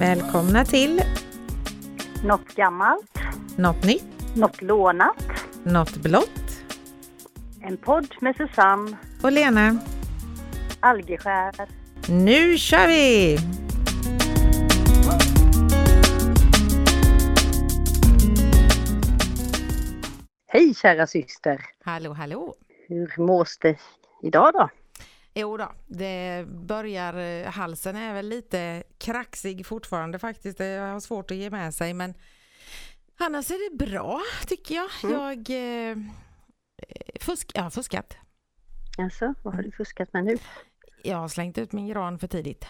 Välkomna 0.00 0.64
till 0.64 1.02
Något 2.24 2.54
gammalt, 2.54 3.18
Något 3.56 3.84
nytt, 3.84 4.36
något 4.36 4.62
lånat. 4.62 5.24
Något 5.64 5.96
blått 5.96 6.62
En 7.62 7.76
podd 7.76 8.14
med 8.20 8.36
Susanne 8.36 8.96
och 9.22 9.32
Lena. 9.32 9.78
Algeskär. 10.80 11.54
Nu 12.08 12.58
kör 12.58 12.86
vi! 12.86 13.38
Hej 20.48 20.74
kära 20.74 21.06
syster! 21.06 21.60
Hallå, 21.84 22.12
hallå! 22.12 22.54
Hur 22.88 23.22
mås 23.22 23.58
det 23.58 23.78
idag 24.22 24.52
då? 24.54 24.68
Jo 25.34 25.56
då, 25.56 25.72
det 25.86 26.44
börjar, 26.48 27.14
eh, 27.14 27.50
halsen 27.50 27.96
är 27.96 28.14
väl 28.14 28.28
lite 28.28 28.82
kraxig 28.98 29.66
fortfarande 29.66 30.18
faktiskt. 30.18 30.58
Det 30.58 30.78
har 30.78 31.00
svårt 31.00 31.30
att 31.30 31.36
ge 31.36 31.50
med 31.50 31.74
sig 31.74 31.94
men 31.94 32.14
annars 33.18 33.50
är 33.50 33.70
det 33.70 33.86
bra 33.86 34.20
tycker 34.46 34.74
jag. 34.74 34.90
Mm. 35.04 35.20
Jag 35.20 35.50
eh, 35.90 35.96
fusk, 37.20 37.50
jag 37.54 37.62
har 37.62 37.70
fuskat. 37.70 38.16
Alltså, 38.98 39.34
vad 39.42 39.54
har 39.54 39.62
du 39.62 39.70
fuskat 39.72 40.12
med 40.12 40.24
nu? 40.24 40.38
Jag 41.02 41.16
har 41.16 41.28
slängt 41.28 41.58
ut 41.58 41.72
min 41.72 41.86
gran 41.88 42.18
för 42.18 42.26
tidigt. 42.26 42.66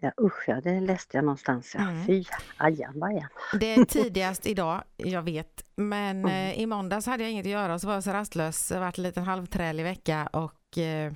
Ja 0.00 0.12
usch 0.20 0.44
ja, 0.48 0.60
det 0.60 0.80
läste 0.80 1.16
jag 1.16 1.24
någonstans. 1.24 1.74
Ja. 1.74 1.80
Mm. 1.80 2.06
Fy, 2.06 2.24
ajanbajan. 2.56 3.28
Det 3.60 3.74
är 3.74 3.84
tidigast 3.84 4.46
idag, 4.46 4.82
jag 4.96 5.22
vet. 5.22 5.64
Men 5.76 6.18
Mm. 6.18 6.30
eh, 6.30 6.58
i 6.60 6.66
måndags 6.66 7.06
hade 7.06 7.22
jag 7.22 7.32
inget 7.32 7.46
att 7.46 7.50
göra 7.52 7.74
och 7.74 7.80
så 7.80 7.86
var 7.86 7.94
jag 7.94 8.04
så 8.04 8.10
rastlös. 8.12 8.68
Det 8.68 8.80
varit 8.80 8.98
en 8.98 9.04
liten 9.04 9.24
halvträlig 9.24 9.82
vecka 9.84 10.28
och 10.32 10.52
Eh, 10.78 11.12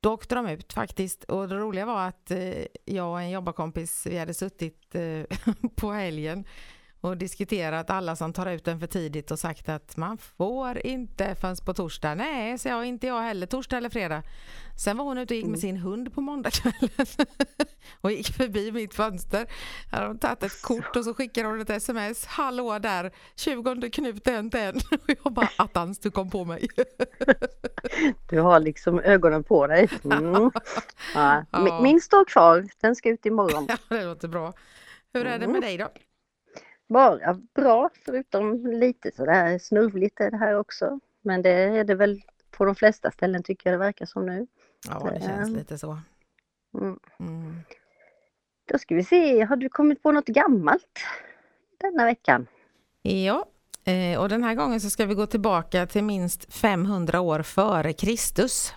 då 0.00 0.12
åkte 0.12 0.34
de 0.34 0.48
ut 0.48 0.72
faktiskt. 0.72 1.24
Och 1.24 1.48
det 1.48 1.54
roliga 1.54 1.86
var 1.86 2.08
att 2.08 2.30
eh, 2.30 2.64
jag 2.84 3.10
och 3.10 3.20
en 3.20 3.30
jobbarkompis, 3.30 4.06
vi 4.06 4.18
hade 4.18 4.34
suttit 4.34 4.94
eh, 4.94 5.22
på 5.76 5.92
helgen 5.92 6.44
och 7.00 7.16
diskuterat 7.16 7.90
alla 7.90 8.16
som 8.16 8.32
tar 8.32 8.46
ut 8.46 8.64
den 8.64 8.80
för 8.80 8.86
tidigt 8.86 9.30
och 9.30 9.38
sagt 9.38 9.68
att 9.68 9.96
man 9.96 10.18
får 10.18 10.86
inte 10.86 11.34
förrän 11.34 11.56
på 11.66 11.74
torsdag. 11.74 12.14
Nej, 12.14 12.58
så 12.58 12.68
jag 12.68 12.86
inte 12.86 13.06
jag 13.06 13.22
heller, 13.22 13.46
torsdag 13.46 13.76
eller 13.76 13.90
fredag. 13.90 14.22
Sen 14.78 14.96
var 14.96 15.04
hon 15.04 15.18
ute 15.18 15.34
och 15.34 15.36
gick 15.36 15.44
med 15.44 15.48
Mm. 15.48 15.60
sin 15.60 15.76
hund 15.76 16.14
på 16.14 16.20
måndagskvällen 16.20 17.06
och 18.00 18.12
gick 18.12 18.32
förbi 18.36 18.72
mitt 18.72 18.94
fönster. 18.94 19.46
Hade 19.90 20.06
hon 20.06 20.18
tagit 20.18 20.42
ett 20.42 20.62
kort 20.62 20.96
och 20.96 21.04
så 21.04 21.14
skickade 21.14 21.48
hon 21.48 21.60
ett 21.60 21.70
sms. 21.70 22.26
Hallå 22.26 22.78
där, 22.78 23.10
20 23.36 23.90
Knut 23.90 24.24
den 24.24 24.48
den. 24.50 24.74
Och 24.90 25.14
jag 25.24 25.32
bara, 25.32 25.48
attans 25.58 25.98
du 25.98 26.10
kom 26.10 26.30
på 26.30 26.44
mig. 26.44 26.66
Du 28.30 28.40
har 28.40 28.60
liksom 28.60 29.00
ögonen 29.00 29.44
på 29.44 29.66
dig. 29.66 29.88
Mm. 30.04 30.50
Ja. 31.14 31.44
Min- 31.82 32.00
står 32.00 32.24
kvar, 32.24 32.66
den 32.80 32.96
ska 32.96 33.08
ut 33.08 33.26
imorgon. 33.26 33.66
Ja, 33.68 33.76
det 33.88 34.04
låter 34.04 34.28
bra. 34.28 34.52
Hur 35.12 35.26
är 35.26 35.38
det 35.38 35.44
Mm. 35.44 35.52
med 35.52 35.62
dig 35.62 35.78
då? 35.78 35.88
Bara 36.88 37.34
bra, 37.54 37.90
förutom 38.04 38.66
lite 38.66 39.10
sådär 39.16 39.58
snurvligt 39.58 40.20
är 40.20 40.30
det 40.30 40.36
här 40.36 40.54
också. 40.58 41.00
Men 41.22 41.42
det 41.42 41.50
är 41.50 41.84
det 41.84 41.94
väl 41.94 42.20
på 42.50 42.64
de 42.64 42.74
flesta 42.74 43.10
ställen 43.10 43.42
tycker 43.42 43.70
jag 43.70 43.80
det 43.80 43.84
verkar 43.84 44.06
som 44.06 44.26
nu. 44.26 44.46
Ja, 44.88 45.10
det 45.14 45.20
känns 45.20 45.48
Mm. 45.48 45.54
lite 45.58 45.78
så. 45.78 45.98
Mm. 46.80 46.98
Mm. 47.20 47.60
Då 48.72 48.78
ska 48.78 48.94
vi 48.94 49.04
se, 49.04 49.42
har 49.44 49.56
du 49.56 49.68
kommit 49.68 50.02
på 50.02 50.12
något 50.12 50.26
gammalt 50.26 51.00
denna 51.80 52.04
veckan? 52.04 52.46
Ja, 53.02 53.46
eh, 53.84 54.20
och 54.20 54.28
den 54.28 54.44
här 54.44 54.54
gången 54.54 54.80
så 54.80 54.90
ska 54.90 55.06
vi 55.06 55.14
gå 55.14 55.26
tillbaka 55.26 55.86
till 55.86 56.04
minst 56.04 56.52
500 56.54 57.20
år 57.20 57.42
före 57.42 57.92
Kristus. 57.92 58.74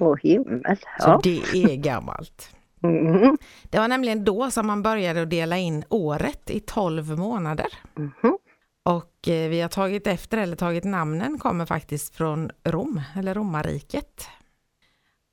Åh 0.00 0.16
himmel! 0.22 0.76
Så 0.76 1.08
Ja. 1.08 1.20
det 1.22 1.38
är 1.54 1.76
gammalt. 1.76 2.50
Mhm. 2.80 3.38
Det 3.62 3.78
var 3.78 3.88
nämligen 3.88 4.24
då 4.24 4.50
som 4.50 4.66
man 4.66 4.82
började 4.82 5.22
att 5.22 5.30
dela 5.30 5.56
in 5.58 5.84
året 5.90 6.50
i 6.50 6.60
12 6.60 7.18
månader. 7.18 7.66
Mhm. 7.94 8.38
Och 8.84 9.28
eh, 9.28 9.48
vi 9.50 9.60
har 9.60 9.68
tagit 9.68 10.06
efter, 10.06 10.38
eller 10.38 10.56
tagit 10.56 10.84
namnen, 10.84 11.38
kommer 11.38 11.66
faktiskt 11.66 12.14
från 12.16 12.50
Rom, 12.64 13.00
eller 13.16 13.34
romarriket. 13.34 14.28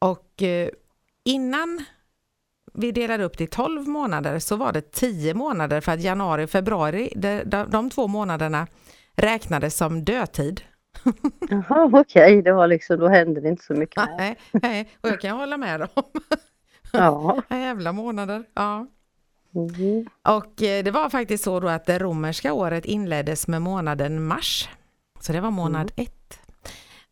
Och 0.03 0.43
eh, 0.43 0.69
innan 1.23 1.83
vi 2.73 2.91
delade 2.91 3.23
upp 3.23 3.37
det 3.37 3.43
i 3.43 3.47
12 3.47 3.87
månader 3.87 4.39
så 4.39 4.55
var 4.55 4.71
det 4.71 4.91
10 4.91 5.33
månader 5.33 5.81
för 5.81 5.91
att 5.91 6.01
januari 6.01 6.45
och 6.45 6.49
februari, 6.49 7.13
de, 7.15 7.43
de, 7.43 7.69
de 7.69 7.89
två 7.89 8.07
månaderna 8.07 8.67
räknades 9.15 9.77
som 9.77 10.03
dödtid. 10.03 10.61
Jaha, 11.49 11.89
okej, 11.93 12.41
det 12.41 12.53
var 12.53 12.67
liksom, 12.67 12.99
då 12.99 13.07
hände 13.07 13.41
det 13.41 13.49
inte 13.49 13.63
så 13.63 13.73
mycket. 13.73 14.03
Nej, 14.17 14.37
nej, 14.51 14.89
och 15.01 15.09
jag 15.09 15.21
kan 15.21 15.37
hålla 15.37 15.57
med 15.57 15.79
dem. 15.79 15.89
Ja. 16.95 17.41
Jävla 17.49 17.91
månader. 17.91 18.43
Ja. 18.53 18.87
Mhm. 19.51 20.09
Och 20.23 20.63
eh, 20.63 20.83
det 20.83 20.91
var 20.91 21.09
faktiskt 21.09 21.43
så 21.43 21.59
då 21.59 21.67
att 21.67 21.85
det 21.85 21.99
romerska 21.99 22.53
året 22.53 22.85
inleddes 22.85 23.47
med 23.47 23.61
månaden 23.61 24.27
mars. 24.27 24.69
Så 25.19 25.33
det 25.33 25.41
var 25.41 25.51
månad 25.51 25.91
ett. 25.95 26.39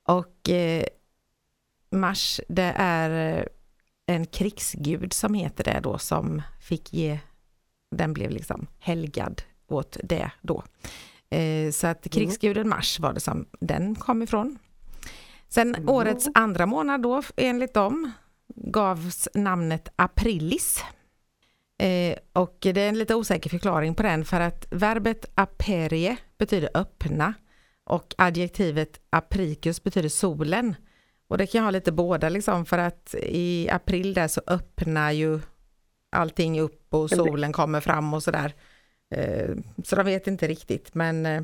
Och 0.07 0.49
eh, 0.49 0.83
mars 1.91 2.41
det 2.47 2.73
är 2.77 3.37
eh, 3.39 3.45
en 4.05 4.25
krigsgud 4.25 5.13
som 5.13 5.33
heter 5.33 5.63
det 5.63 5.79
då 5.83 5.97
som 5.97 6.41
fick 6.59 6.93
ge, 6.93 7.19
den 7.95 8.13
blev 8.13 8.31
liksom 8.31 8.67
helgad 8.79 9.41
åt 9.67 9.97
det 10.03 10.31
då. 10.41 10.63
Eh, 11.29 11.71
så 11.71 11.87
att 11.87 12.07
krigsguden 12.11 12.69
mars 12.69 12.99
var 12.99 13.13
det 13.13 13.19
som 13.19 13.45
den 13.59 13.95
kom 13.95 14.21
ifrån. 14.21 14.59
Sen 15.47 15.75
Mm. 15.75 15.89
årets 15.89 16.27
andra 16.35 16.65
månad 16.65 17.01
då 17.01 17.23
enligt 17.37 17.73
dem 17.73 18.11
gavs 18.55 19.27
namnet 19.33 19.89
aprilis. 19.95 20.83
Eh, 21.77 22.15
och 22.33 22.57
det 22.59 22.77
är 22.81 22.89
en 22.89 22.99
lite 22.99 23.15
osäker 23.15 23.49
förklaring 23.49 23.95
på 23.95 24.03
den 24.03 24.25
för 24.25 24.39
att 24.39 24.65
verbet 24.71 25.25
aperie 25.35 26.17
betyder 26.37 26.69
öppna 26.73 27.33
och 27.83 28.15
adjektivet 28.17 29.01
apricus 29.09 29.83
betyder 29.83 30.09
solen. 30.09 30.75
Och 31.31 31.37
det 31.37 31.47
kan 31.47 31.59
jag 31.59 31.63
ha 31.63 31.71
lite 31.71 31.91
båda 31.91 32.29
liksom 32.29 32.65
för 32.65 32.77
att 32.77 33.15
i 33.23 33.69
april 33.69 34.13
där 34.13 34.27
så 34.27 34.41
öppnar 34.47 35.11
ju 35.11 35.39
allting 36.09 36.61
upp 36.61 36.93
och 36.93 37.09
solen 37.09 37.53
kommer 37.53 37.79
fram 37.79 38.13
och 38.13 38.23
sådär. 38.23 38.53
Eh, 39.11 39.49
så 39.83 39.95
de 39.95 40.05
vet 40.05 40.27
inte 40.27 40.47
riktigt 40.47 40.95
men 40.95 41.25
eh, 41.25 41.43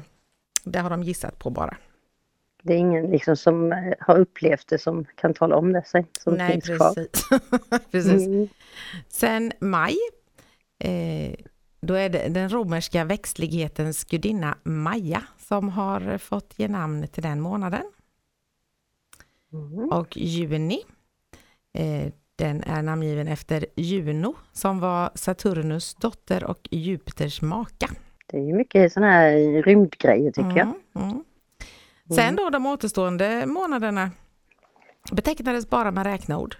det 0.63 0.79
har 0.79 0.89
de 0.89 1.03
gissat 1.03 1.39
på 1.39 1.49
bara. 1.49 1.77
Det 2.63 2.73
är 2.73 2.77
ingen 2.77 3.05
liksom 3.05 3.37
som 3.37 3.71
eh, 3.71 3.93
har 3.99 4.19
upplevt 4.19 4.67
det 4.67 4.77
som 4.77 5.05
kan 5.15 5.33
tala 5.33 5.55
om 5.55 5.73
det 5.73 5.83
sig, 5.85 6.05
som 6.19 6.33
Nej 6.33 6.51
finns 6.51 6.77
kvar. 6.77 6.93
precis. 6.93 7.29
precis. 7.91 8.27
Mm. 8.27 8.47
Sen 9.07 9.51
maj, 9.59 9.95
då 11.81 11.93
är 11.93 12.09
det 12.09 12.27
den 12.29 12.49
romerska 12.49 13.03
växtlighetens 13.05 14.03
gudinna 14.03 14.57
Maja 14.63 15.23
som 15.37 15.69
har 15.69 16.17
fått 16.17 16.59
ge 16.59 16.67
namn 16.67 17.07
till 17.07 17.23
den 17.23 17.41
månaden. 17.41 17.83
Mm. 19.53 19.89
Och 19.89 20.17
juni, 20.17 20.79
eh, 21.73 22.11
den 22.35 22.63
är 22.63 22.81
namngiven 22.81 23.27
efter 23.27 23.65
Juno 23.75 24.35
som 24.51 24.79
var 24.79 25.11
Saturnus 25.15 25.95
dotter 25.95 26.43
och 26.43 26.67
Jupiters 26.71 27.41
maka. 27.41 27.89
Det 28.27 28.37
är 28.37 28.53
mycket 28.53 28.93
sådana 28.93 29.11
här 29.11 29.63
rymdgrejer 29.63 30.31
tycker 30.31 30.57
jag. 30.57 30.73
Mm, 30.95 31.09
mm. 31.11 31.23
Sen 32.15 32.35
då 32.35 32.49
de 32.49 32.65
återstående 32.65 33.45
månaderna 33.45 34.11
betecknades 35.11 35.69
bara 35.69 35.91
med 35.91 36.05
räkneord. 36.05 36.55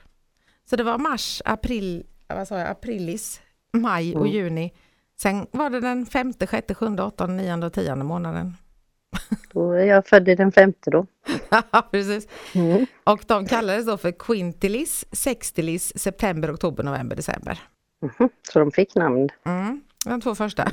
Så 0.70 0.76
det 0.76 0.84
var 0.84 0.98
mars, 0.98 1.42
april, 1.46 2.06
vad 2.28 2.48
sa 2.48 2.58
jag, 2.58 2.68
aprilis, 2.68 3.42
maj 3.74 4.16
och 4.16 4.22
Mm. 4.28 4.34
juni. 4.34 4.74
Sen 5.20 5.48
var 5.52 5.70
det 5.70 5.80
den 5.80 6.06
femte, 6.06 6.48
sjätte, 6.48 6.76
sjunde, 6.76 7.04
åttonde, 7.04 7.44
nionde 7.44 7.66
och 7.68 7.74
tionde 7.74 8.06
månaden. 8.06 8.54
Då 9.54 9.72
är 9.72 9.86
jag 9.86 10.08
född 10.08 10.30
i 10.30 10.36
den 10.36 10.52
femte 10.52 10.90
då. 10.92 11.06
Precis. 11.92 12.28
Mm. 12.56 12.86
Och 13.04 13.24
de 13.28 13.46
kallades 13.46 13.86
då 13.86 13.98
för 13.98 14.12
quintilis, 14.12 15.06
sextilis, 15.12 16.00
september, 16.00 16.54
oktober, 16.54 16.84
november, 16.84 17.16
december. 17.16 17.60
Mhm. 18.02 18.30
Så 18.54 18.60
de 18.60 18.72
fick 18.72 18.96
namn. 18.96 19.30
Mm, 19.46 19.82
de 20.06 20.22
två 20.22 20.36
första. 20.36 20.72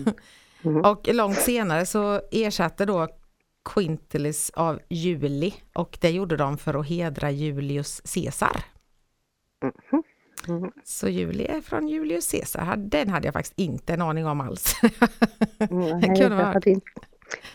Mm. 0.64 0.84
Och 0.84 1.08
långt 1.12 1.38
senare 1.38 1.86
så 1.86 2.20
ersatte 2.32 2.84
då 2.84 3.08
Quintilis 3.74 4.50
av 4.50 4.80
juli 4.88 5.54
och 5.74 5.98
det 6.00 6.10
gjorde 6.10 6.36
de 6.36 6.58
för 6.58 6.80
att 6.80 6.88
hedra 6.88 7.30
Julius 7.30 8.02
Caesar. 8.14 8.64
Mm. 10.48 10.70
Så 10.84 11.08
juli 11.08 11.44
är 11.46 11.60
från 11.60 11.88
Julius 11.88 12.30
Caesar. 12.30 12.76
Den 12.76 13.08
hade 13.08 13.26
jag 13.26 13.32
faktiskt 13.32 13.58
inte 13.58 13.94
en 13.94 14.02
aning 14.02 14.26
om 14.26 14.40
alls. 14.40 14.76
Mm. 14.82 14.90
Det 15.84 15.94
Nej, 15.94 16.02
kunde 16.02 16.22
jag 16.22 16.30
vara. 16.30 16.44
hade, 16.44 16.70
inte, 16.70 16.86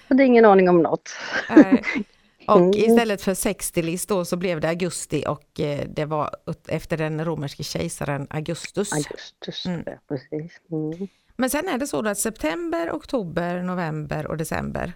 hade 0.10 0.24
ingen 0.24 0.46
aning 0.46 0.70
om 0.70 0.82
något. 0.82 1.10
Nej. 1.50 1.84
och 2.48 2.58
Mm. 2.58 2.72
istället 2.74 3.22
för 3.22 3.34
sextilis 3.34 4.06
då 4.06 4.26
så 4.26 4.38
blev 4.38 4.62
det 4.62 4.70
augusti 4.70 5.24
och 5.28 5.60
eh, 5.60 5.88
det 5.90 6.06
var 6.06 6.30
efter 6.68 6.98
den 6.98 7.26
romerske 7.26 7.64
kejsaren 7.64 8.28
Augustus. 8.30 8.94
Augustus, 8.94 9.66
Mm. 9.66 9.84
precis. 10.08 10.62
Mm. 10.72 11.08
Men 11.36 11.50
sen 11.50 11.68
är 11.68 11.78
det 11.78 11.88
så 11.88 12.08
att 12.08 12.18
september, 12.18 12.92
oktober, 12.92 13.62
november 13.64 14.28
och 14.28 14.38
december 14.38 14.94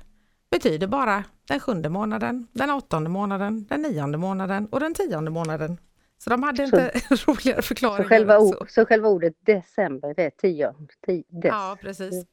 betyder 0.52 0.88
bara 0.88 1.24
den 1.48 1.60
sjunde 1.60 1.90
månaden, 1.90 2.48
den 2.52 2.70
åttonde 2.70 3.10
månaden, 3.10 3.66
den 3.70 3.82
nionde 3.82 4.18
månaden 4.18 4.66
och 4.68 4.80
den 4.80 4.94
tionde 4.94 5.32
månaden. 5.32 5.78
Så 6.18 6.30
de 6.30 6.44
hade 6.44 6.58
Så- 6.58 6.64
inte 6.64 6.92
roligare 7.26 7.62
förklaringar. 7.62 8.04
Så 8.04 8.10
själva, 8.10 8.40
ord, 8.40 8.66
så 8.70 8.86
själva 8.86 9.08
ordet 9.10 9.34
december, 9.46 10.14
det 10.14 10.24
är 10.24 10.30
tio, 10.30 10.74
tio 11.06 11.24
dec, 11.30 11.50
Ja, 11.52 11.78
precis. 11.82 12.26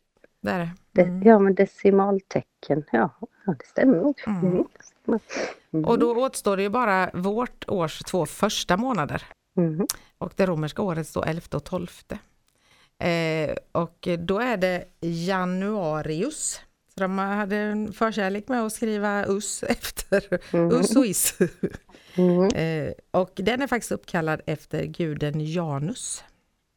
Det 0.43 0.51
är 0.51 0.59
det. 0.59 0.71
de, 0.93 1.03
Mm. 1.03 1.23
Ja, 1.23 1.39
men 1.39 1.55
decimaltecken, 1.55 2.85
ja, 2.93 3.11
det 3.47 3.67
stämmer 3.67 3.97
nog. 3.97 4.21
Mm. 4.27 4.45
Mm. 4.47 4.65
Mm. 5.73 5.85
Och 5.85 5.99
då 5.99 6.17
återstår 6.25 6.57
det 6.57 6.63
ju 6.63 6.69
bara 6.69 7.11
vårt 7.15 7.69
års 7.69 7.99
två 7.99 8.27
första 8.27 8.77
månader. 8.77 9.23
Mhm. 9.57 9.87
Och 10.19 10.33
det 10.37 10.47
romerska 10.47 10.83
året 10.83 11.07
står 11.09 11.27
11 11.29 11.43
och 11.57 11.65
12. 11.65 11.91
Eh, 12.99 13.57
och 13.73 14.09
då 14.19 14.39
är 14.39 14.57
det 14.57 14.85
januarius. 15.01 16.61
Så 16.95 17.01
de 17.01 17.19
hade 17.19 17.57
en 17.57 17.93
förkärlek 17.93 18.49
med 18.49 18.63
att 18.63 18.73
skriva 18.73 19.25
us 19.27 19.63
efter 19.69 20.39
Mhm. 20.57 20.71
us 20.73 20.97
och 20.97 21.07
is. 21.07 21.39
Mhm. 22.17 22.45
Eh, 22.55 22.93
och 23.11 23.31
den 23.35 23.63
är 23.63 23.67
faktiskt 23.67 23.93
uppkallad 23.93 24.41
efter 24.47 24.85
guden 24.85 25.35
Janus. 25.41 26.25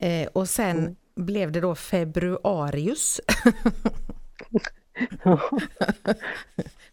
Eh, 0.01 0.27
och 0.33 0.49
sen 0.49 0.77
Mm. 0.79 0.95
Blev 1.15 1.51
det 1.51 1.61
då 1.61 1.75
februarius. 1.75 3.21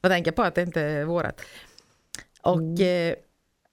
Jag 0.00 0.12
tänker 0.12 0.32
på 0.32 0.42
att 0.42 0.54
det 0.54 0.62
inte 0.62 0.80
är 0.80 1.04
vårat. 1.04 1.40
Och 2.42 2.56
Mm. 2.56 3.10
eh, 3.10 3.14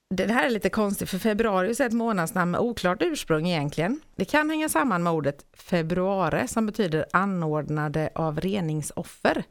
det 0.09 0.31
här 0.33 0.45
är 0.45 0.49
lite 0.49 0.69
konstigt 0.69 1.09
för 1.09 1.17
februarius 1.17 1.79
är 1.79 1.85
ett 1.85 1.93
månadsnamn 1.93 2.51
med 2.51 2.59
oklart 2.61 2.97
ursprung 3.01 3.47
egentligen. 3.47 3.99
Det 4.15 4.25
kan 4.25 4.49
hänga 4.49 4.69
samman 4.69 5.03
med 5.03 5.13
ordet 5.13 5.45
februare 5.53 6.47
som 6.47 6.65
betyder 6.65 7.05
anordnade 7.13 8.09
av 8.15 8.39
reningsoffer. 8.39 9.43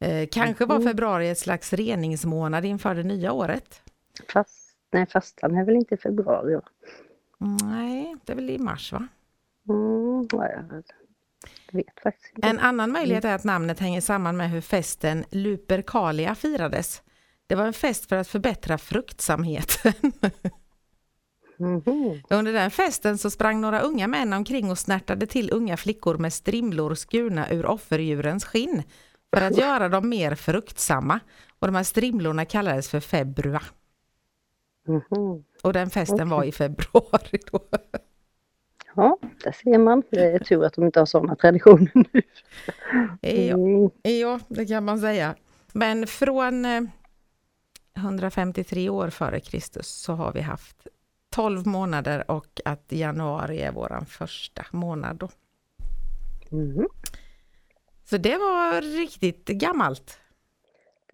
Eh, 0.00 0.28
kanske 0.32 0.64
var 0.66 0.78
Mhm. 0.78 0.88
februari 0.88 1.28
ett 1.30 1.38
slags 1.38 1.72
reningsmånad 1.72 2.64
inför 2.64 2.94
det 2.94 3.02
nya 3.02 3.32
året. 3.32 3.82
Fast, 4.32 4.76
nej, 4.92 5.06
fastan 5.06 5.56
är 5.56 5.64
väl 5.64 5.74
inte 5.76 5.94
i 5.94 5.98
februari? 5.98 6.54
va? 6.54 6.62
Nej, 7.62 8.16
det 8.24 8.32
är 8.32 8.36
väl 8.36 8.50
i 8.50 8.58
mars 8.58 8.92
va? 8.92 9.08
Mm, 9.68 10.03
ja, 10.32 10.48
jag 11.66 11.78
vet 11.78 12.00
faktiskt 12.02 12.32
inte. 12.36 12.48
En 12.48 12.58
annan 12.58 12.92
möjlighet 12.92 13.24
är 13.24 13.34
att 13.34 13.44
namnet 13.44 13.80
hänger 13.80 14.00
samman 14.00 14.36
med 14.36 14.50
hur 14.50 14.60
festen 14.60 15.24
Lupercalia 15.30 16.34
firades. 16.34 17.02
Det 17.46 17.54
var 17.54 17.66
en 17.66 17.72
fest 17.72 18.08
för 18.08 18.16
att 18.16 18.28
förbättra 18.28 18.78
fruktsamheten. 18.78 19.92
Mhm. 21.58 22.22
Under 22.30 22.52
den 22.52 22.70
festen 22.70 23.18
så 23.18 23.30
sprang 23.30 23.60
några 23.60 23.80
unga 23.80 24.06
män 24.06 24.32
omkring 24.32 24.70
och 24.70 24.78
snärtade 24.78 25.26
till 25.26 25.52
unga 25.52 25.76
flickor 25.76 26.18
med 26.18 26.32
strimlor 26.32 26.94
skurna 26.94 27.50
ur 27.50 27.66
offerdjurens 27.66 28.44
skinn 28.44 28.82
för 29.34 29.42
att 29.42 29.56
göra 29.56 29.88
dem 29.88 30.08
mer 30.08 30.34
fruktsamma. 30.34 31.20
Och 31.58 31.66
de 31.66 31.74
här 31.74 31.82
strimlorna 31.82 32.44
kallades 32.44 32.90
för 32.90 33.00
februa. 33.00 33.62
Mhm. 34.88 35.44
Och 35.62 35.72
den 35.72 35.90
festen 35.90 36.28
var 36.28 36.44
i 36.44 36.52
februari 36.52 37.38
då. 37.52 37.60
Ja, 38.96 39.18
där 39.44 39.52
ser 39.52 39.78
man. 39.78 40.02
Det 40.10 40.20
är 40.20 40.38
tur 40.38 40.64
att 40.64 40.74
de 40.74 40.84
inte 40.84 40.98
har 40.98 41.06
sådana 41.06 41.36
traditioner 41.36 41.90
nu. 41.94 42.22
Mm. 43.22 43.90
ja, 44.02 44.40
det 44.48 44.66
kan 44.66 44.84
man 44.84 44.98
säga. 44.98 45.34
Men 45.72 46.06
från 46.06 46.64
eh, 46.64 46.82
153 47.96 48.88
år 48.88 49.10
före 49.10 49.40
Kristus 49.40 49.86
så 49.88 50.12
har 50.12 50.32
vi 50.32 50.40
haft 50.40 50.86
12 51.30 51.66
månader 51.66 52.30
och 52.30 52.60
att 52.64 52.92
januari 52.92 53.60
är 53.60 53.72
våran 53.72 54.06
första 54.06 54.66
månad 54.70 55.16
då. 55.16 55.28
Mhm. 56.50 56.88
Så 58.04 58.16
det 58.16 58.36
var 58.36 58.80
riktigt 58.80 59.46
gammalt. 59.46 60.18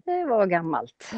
Det 0.05 0.25
var 0.25 0.45
gammalt, 0.47 1.13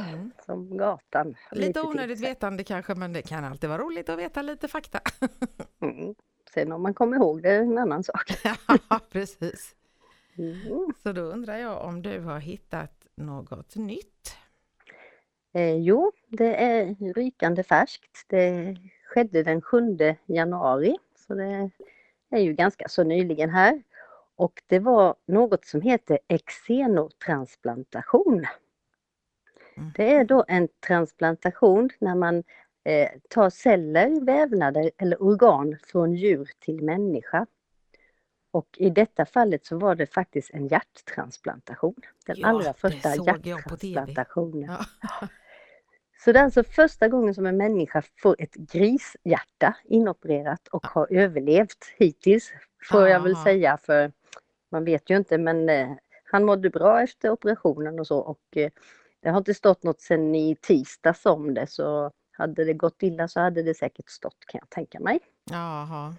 som 0.46 0.78
gatan. 0.78 1.36
Lite 1.52 1.74
till 1.74 1.82
onödigt 1.82 2.20
vetande 2.20 2.64
kanske, 2.64 2.96
men 2.96 3.14
det 3.14 3.22
kan 3.22 3.44
alltid 3.44 3.70
vara 3.70 3.82
roligt 3.82 4.10
att 4.10 4.20
veta 4.20 4.42
lite 4.42 4.68
fakta. 4.68 5.00
Mm. 5.82 6.16
Sen 6.54 6.72
om 6.72 6.82
man 6.82 6.94
kommer 6.94 7.18
ihåg 7.18 7.42
det 7.42 7.50
är 7.50 7.62
en 7.62 7.78
annan 7.78 8.04
sak. 8.04 8.32
ja, 8.90 9.00
precis. 9.10 9.76
Mm. 10.38 10.94
Så 11.04 11.12
då 11.12 11.22
undrar 11.22 11.58
jag 11.58 11.82
om 11.82 12.02
du 12.02 12.20
har 12.20 12.40
hittat 12.40 13.08
något 13.16 13.76
nytt? 13.76 14.38
Eh, 15.54 15.76
jo, 15.76 16.12
det 16.28 16.64
är 16.64 17.14
rykande 17.14 17.64
färskt. 17.64 18.26
Det 18.28 18.78
skedde 19.06 19.44
den 19.44 19.62
7 19.62 19.98
januari, 20.26 20.98
så 21.16 21.34
det 21.34 21.70
är 22.30 22.40
ju 22.40 22.54
ganska 22.54 22.88
så 22.88 23.04
nyligen 23.04 23.50
här. 23.50 23.84
Och 24.36 24.62
det 24.68 24.80
var 24.80 25.16
något 25.26 25.66
som 25.66 25.82
heter 25.82 26.20
xenotransplantation. 26.46 28.46
Mm. 29.78 29.92
Det 29.96 30.14
är 30.14 30.24
då 30.24 30.46
en 30.48 30.68
transplantation 30.88 31.90
när 32.00 32.16
man 32.16 32.44
eh, 32.84 33.10
tar 33.30 33.50
celler, 33.50 34.26
vävnader 34.26 34.92
eller 34.98 35.24
organ 35.24 35.78
från 35.84 36.16
djur 36.16 36.50
till 36.60 36.84
människa. 36.84 37.46
Och 38.52 38.68
i 38.78 38.90
detta 38.90 39.26
fallet 39.26 39.66
så 39.66 39.78
var 39.78 39.96
det 39.96 40.06
faktiskt 40.06 40.50
en 40.54 40.68
hjärttransplantation. 40.68 41.96
Den 42.26 42.36
Ja, 42.40 42.48
allra 42.48 42.74
första 42.74 43.16
hjärttransplantationen. 43.16 44.70
Ja. 45.02 45.28
Så 46.24 46.32
det 46.32 46.40
är 46.40 46.44
alltså 46.44 46.64
första 46.64 47.08
gången 47.08 47.34
som 47.34 47.46
en 47.46 47.58
människa 47.58 48.04
får 48.22 48.36
ett 48.40 48.54
grishjärta 48.54 49.76
inopererat 49.84 50.68
och 50.68 50.88
har 50.88 51.08
överlevt 51.12 51.94
hittills. 51.98 52.54
Får 52.92 53.08
jag 53.08 53.20
väl 53.20 53.36
säga 53.36 53.78
för 53.78 54.12
man 54.72 54.86
vet 54.86 55.10
ju 55.10 55.18
inte 55.18 55.38
men 55.38 55.70
eh, 55.70 55.90
han 56.32 56.46
mådde 56.46 56.70
bra 56.70 57.02
efter 57.02 57.30
operationen 57.30 58.00
och 58.00 58.08
så 58.08 58.20
och 58.20 58.58
eh, 58.58 58.72
det 59.20 59.30
har 59.30 59.38
inte 59.38 59.54
stått 59.54 59.84
något 59.84 60.02
sedan 60.02 60.36
i 60.36 60.56
tisdags 60.56 61.26
om 61.26 61.54
det 61.54 61.68
så 61.68 62.12
hade 62.44 62.66
det 62.66 62.74
gått 62.74 63.04
illa 63.04 63.28
så 63.28 63.40
hade 63.40 63.64
det 63.64 63.74
säkert 63.74 64.10
stått 64.10 64.46
kan 64.46 64.60
jag 64.62 64.70
tänka 64.70 65.00
mig. 65.00 65.20
Jaha. 65.52 66.16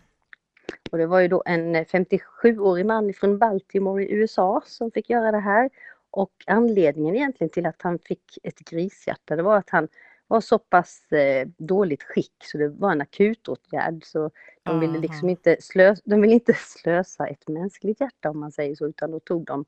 Och 0.91 0.99
det 0.99 1.07
var 1.07 1.21
ju 1.21 1.29
då 1.29 1.43
en 1.47 1.77
eh, 1.77 1.85
57-årig 1.85 2.87
man 2.87 3.13
från 3.15 3.39
Baltimore 3.39 4.05
i 4.05 4.13
USA 4.13 4.63
som 4.67 4.91
fick 4.91 5.11
göra 5.11 5.33
det 5.33 5.41
här. 5.41 5.71
Och 6.11 6.33
anledningen 6.47 7.17
egentligen 7.17 7.51
till 7.51 7.67
att 7.67 7.83
han 7.83 7.99
fick 7.99 8.39
ett 8.43 8.59
grishjärta 8.59 9.37
det 9.37 9.43
var 9.43 9.57
att 9.57 9.71
han 9.71 9.89
var 10.27 10.41
så 10.41 10.59
pass 10.59 11.13
eh, 11.13 11.49
dåligt 11.59 12.03
skick 12.03 12.35
så 12.45 12.59
det 12.59 12.69
var 12.69 12.93
en 12.93 13.01
akutåtgärd. 13.01 14.05
Så 14.05 14.31
de 14.63 14.81
ville 14.81 14.99
liksom 14.99 15.27
Aha. 15.27 15.31
inte, 15.31 15.57
slösa, 15.61 16.03
de 16.05 16.21
ville 16.21 16.35
inte 16.35 16.55
slösa 16.59 17.27
ett 17.27 17.49
mänskligt 17.49 18.01
hjärta 18.01 18.31
om 18.31 18.41
man 18.41 18.53
säger 18.53 18.75
så 18.75 18.87
utan 18.87 19.11
då 19.11 19.21
tog 19.21 19.45
de 19.45 19.65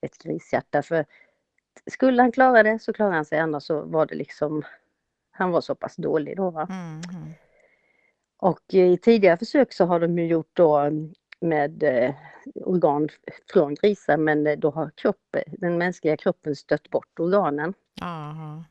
ett 0.00 0.18
grishjärta. 0.18 0.82
För 0.82 1.04
skulle 1.86 2.22
han 2.22 2.32
klara 2.32 2.62
det 2.62 2.78
så 2.78 2.92
klarade 2.92 3.16
han 3.16 3.24
sig 3.24 3.38
annars 3.38 3.62
så 3.62 3.82
var 3.82 4.06
det 4.06 4.14
liksom 4.14 4.62
han 5.40 5.50
var 5.50 5.60
så 5.60 5.74
pass 5.74 5.96
dålig 5.96 6.36
då 6.36 6.50
va. 6.50 6.66
Mhm. 6.70 7.34
Och 8.36 8.74
i 8.74 8.96
tidigare 8.96 9.36
försök 9.36 9.72
så 9.72 9.84
har 9.84 10.00
de 10.00 10.18
ju 10.18 10.26
gjort 10.26 10.50
då 10.52 10.78
mm, 10.78 11.12
med 11.40 11.82
eh, 11.82 12.14
organ 12.54 13.08
från 13.52 13.74
grisar 13.74 14.16
men 14.16 14.46
eh, 14.46 14.58
då 14.58 14.70
har 14.70 14.90
kropp, 14.94 15.36
den 15.46 15.78
mänskliga 15.78 16.16
kroppen 16.16 16.56
stött 16.56 16.90
bort 16.90 17.20
organen. 17.20 17.74
Jaha. 18.00 18.64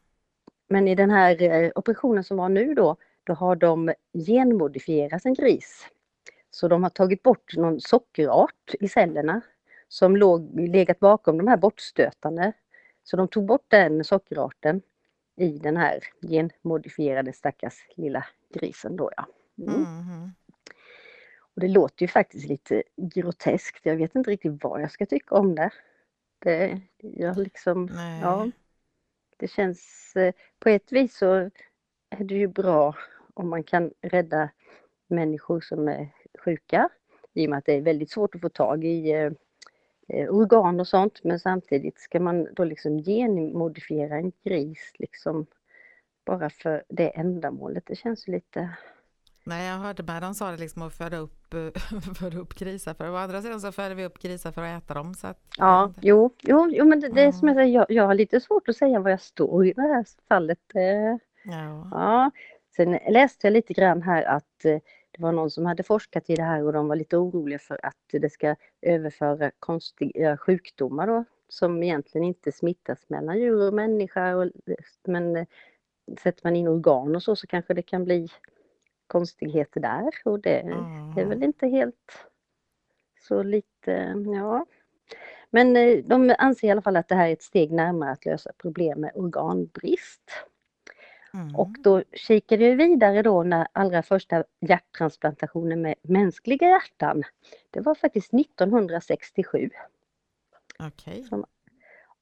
Men 0.67 0.87
i 0.87 0.95
den 0.95 1.11
här 1.11 1.41
eh, 1.41 1.71
operationen 1.75 2.23
som 2.23 2.37
var 2.37 2.49
nu 2.49 2.73
då, 2.73 2.95
då 3.23 3.33
har 3.33 3.55
de 3.55 3.93
genmodifierat 4.13 5.25
en 5.25 5.33
gris. 5.33 5.87
Så 6.51 6.67
de 6.67 6.83
har 6.83 6.89
tagit 6.89 7.23
bort 7.23 7.57
någon 7.57 7.81
sockerart 7.81 8.75
i 8.79 8.87
cellerna 8.87 9.41
som 9.87 10.17
låg, 10.17 10.59
legat 10.59 10.99
bakom 10.99 11.37
de 11.37 11.47
här 11.47 11.57
bortstötande. 11.57 12.53
Så 13.03 13.17
de 13.17 13.27
tog 13.27 13.45
bort 13.45 13.65
den 13.67 14.03
sockerarten 14.03 14.81
i 15.39 15.57
den 15.57 15.77
här 15.77 15.99
genmodifierade 16.21 17.33
stackars 17.33 17.87
lilla 17.95 18.25
grisen 18.53 18.95
då 18.95 19.11
ja. 19.17 19.25
Mm. 19.67 19.81
Mhm. 19.81 20.31
Och 21.55 21.61
det 21.61 21.67
låter 21.67 22.03
ju 22.03 22.07
faktiskt 22.07 22.47
lite 22.49 22.83
groteskt. 22.97 23.85
Jag 23.85 23.95
vet 23.95 24.15
inte 24.15 24.31
riktigt 24.31 24.63
vad 24.63 24.81
jag 24.81 24.91
ska 24.91 25.05
tycka 25.05 25.35
om 25.35 25.55
det. 25.55 25.69
Det, 26.39 26.81
jag 26.97 27.37
liksom, 27.37 27.85
Nej. 27.85 28.21
ja, 28.21 28.51
det 29.37 29.47
känns... 29.47 30.13
eh, 30.15 30.33
På 30.59 30.69
ett 30.69 30.91
vis 30.91 31.17
så 31.17 31.33
är 32.09 32.23
det 32.23 32.35
ju 32.35 32.47
bra 32.47 32.95
om 33.33 33.49
man 33.49 33.63
kan 33.63 33.93
rädda 34.01 34.49
människor 35.07 35.61
som 35.61 35.87
är 35.87 36.09
sjuka. 36.45 36.89
I 37.33 37.45
och 37.45 37.49
med 37.49 37.57
att 37.59 37.65
det 37.65 37.73
är 37.73 37.81
väldigt 37.81 38.11
svårt 38.11 38.35
att 38.35 38.41
få 38.41 38.49
tag 38.49 38.83
i 38.85 39.11
eh, 39.11 39.31
organ 40.29 40.79
och 40.79 40.87
sånt. 40.87 41.23
Men 41.23 41.39
samtidigt 41.39 41.99
ska 41.99 42.19
man 42.19 42.47
då 42.53 42.63
liksom 42.63 42.97
genmodifiera 43.03 44.15
en 44.15 44.31
gris 44.43 44.91
liksom 44.99 45.45
bara 46.25 46.49
för 46.49 46.83
det 46.89 47.09
ändamålet. 47.09 47.83
Det 47.87 47.95
känns 47.95 48.27
ju 48.27 48.31
lite... 48.31 48.69
Nej, 49.43 49.67
jag 49.67 49.77
hörde 49.77 50.03
med 50.03 50.21
de 50.21 50.33
sa 50.33 50.51
det 50.51 50.57
liksom 50.57 50.81
att 50.81 50.93
föda 50.93 51.17
upp, 51.17 51.53
eh, 51.53 51.81
föda 52.19 52.37
upp 52.37 52.55
grisar. 52.55 52.93
För 52.93 53.11
å 53.11 53.15
andra 53.15 53.41
sidan 53.41 53.61
så 53.61 53.71
föder 53.71 53.95
vi 53.95 54.05
upp 54.05 54.19
grisar 54.19 54.51
för 54.51 54.61
att 54.61 54.83
äta 54.83 54.93
dem. 54.93 55.13
Så 55.13 55.27
att, 55.27 55.39
Ja, 55.57 55.93
jo, 56.01 56.33
jo, 56.41 56.69
jo 56.71 56.85
men 56.85 56.99
det, 56.99 57.07
det 57.09 57.21
är 57.21 57.31
som 57.31 57.47
Ja. 57.47 57.53
jag 57.53 57.57
säger, 57.63 57.75
jag, 57.75 57.85
jag 57.89 58.03
har 58.07 58.13
lite 58.15 58.39
svårt 58.39 58.69
att 58.69 58.75
säga 58.77 58.99
vad 58.99 59.11
jag 59.11 59.21
står 59.21 59.65
i 59.67 59.73
det 59.73 59.81
här 59.81 60.05
fallet. 60.27 60.59
Eh, 60.75 61.17
Ja. 61.43 61.89
Ja. 61.91 62.31
Sen 62.75 62.99
läste 63.09 63.47
jag 63.47 63.51
lite 63.53 63.73
grann 63.73 64.01
här 64.01 64.23
att 64.23 64.65
eh, 64.65 64.77
det 65.19 65.23
var 65.23 65.31
någon 65.31 65.51
som 65.51 65.65
hade 65.65 65.83
forskat 65.83 66.29
i 66.29 66.35
det 66.35 66.43
här 66.43 66.63
och 66.63 66.73
de 66.73 66.87
var 66.87 66.95
lite 66.95 67.17
oroliga 67.17 67.59
för 67.59 67.85
att 67.85 67.97
det 68.11 68.29
ska 68.29 68.55
överföra 68.81 69.51
konstiga 69.59 70.37
sjukdomar 70.37 71.07
då, 71.07 71.25
som 71.47 71.83
egentligen 71.83 72.27
inte 72.27 72.51
smittas 72.51 73.09
mellan 73.09 73.39
djur 73.39 73.67
och 73.67 73.73
människa. 73.73 74.35
Och, 74.35 74.51
men 75.03 75.35
eh, 75.35 75.45
sätter 76.23 76.41
man 76.43 76.55
in 76.55 76.67
organ 76.67 77.15
och 77.15 77.23
så 77.23 77.35
så 77.35 77.47
kanske 77.47 77.73
det 77.73 77.81
kan 77.81 78.05
bli 78.05 78.27
konstigheter 79.07 79.81
där 79.81 80.13
och 80.25 80.39
det 80.39 80.59
är 81.17 81.25
väl 81.25 81.43
inte 81.43 81.67
helt 81.67 82.27
så 83.27 83.43
lite, 83.43 84.23
ja. 84.35 84.65
Men 85.49 85.75
eh, 85.75 85.97
de 86.05 86.35
anser 86.37 86.67
i 86.67 86.71
alla 86.71 86.81
fall 86.81 86.95
att 86.95 87.07
det 87.07 87.15
här 87.15 87.27
är 87.27 87.33
ett 87.33 87.43
steg 87.43 87.71
närmare 87.71 88.11
att 88.11 88.25
lösa 88.25 88.51
problem 88.57 89.01
med 89.01 89.11
organbrist. 89.15 90.31
Mm. 91.33 91.55
Och 91.55 91.69
då 91.79 92.03
kikade 92.13 92.67
jag 92.67 92.75
vidare 92.75 93.21
då 93.21 93.43
när 93.43 93.67
allra 93.71 94.03
första 94.03 94.43
hjärttransplantationen 94.61 95.81
med 95.81 95.95
mänskliga 96.01 96.67
hjärtan. 96.67 97.23
Det 97.69 97.79
var 97.79 97.95
faktiskt 97.95 98.33
1967. 98.33 99.69
Okej. 100.79 101.25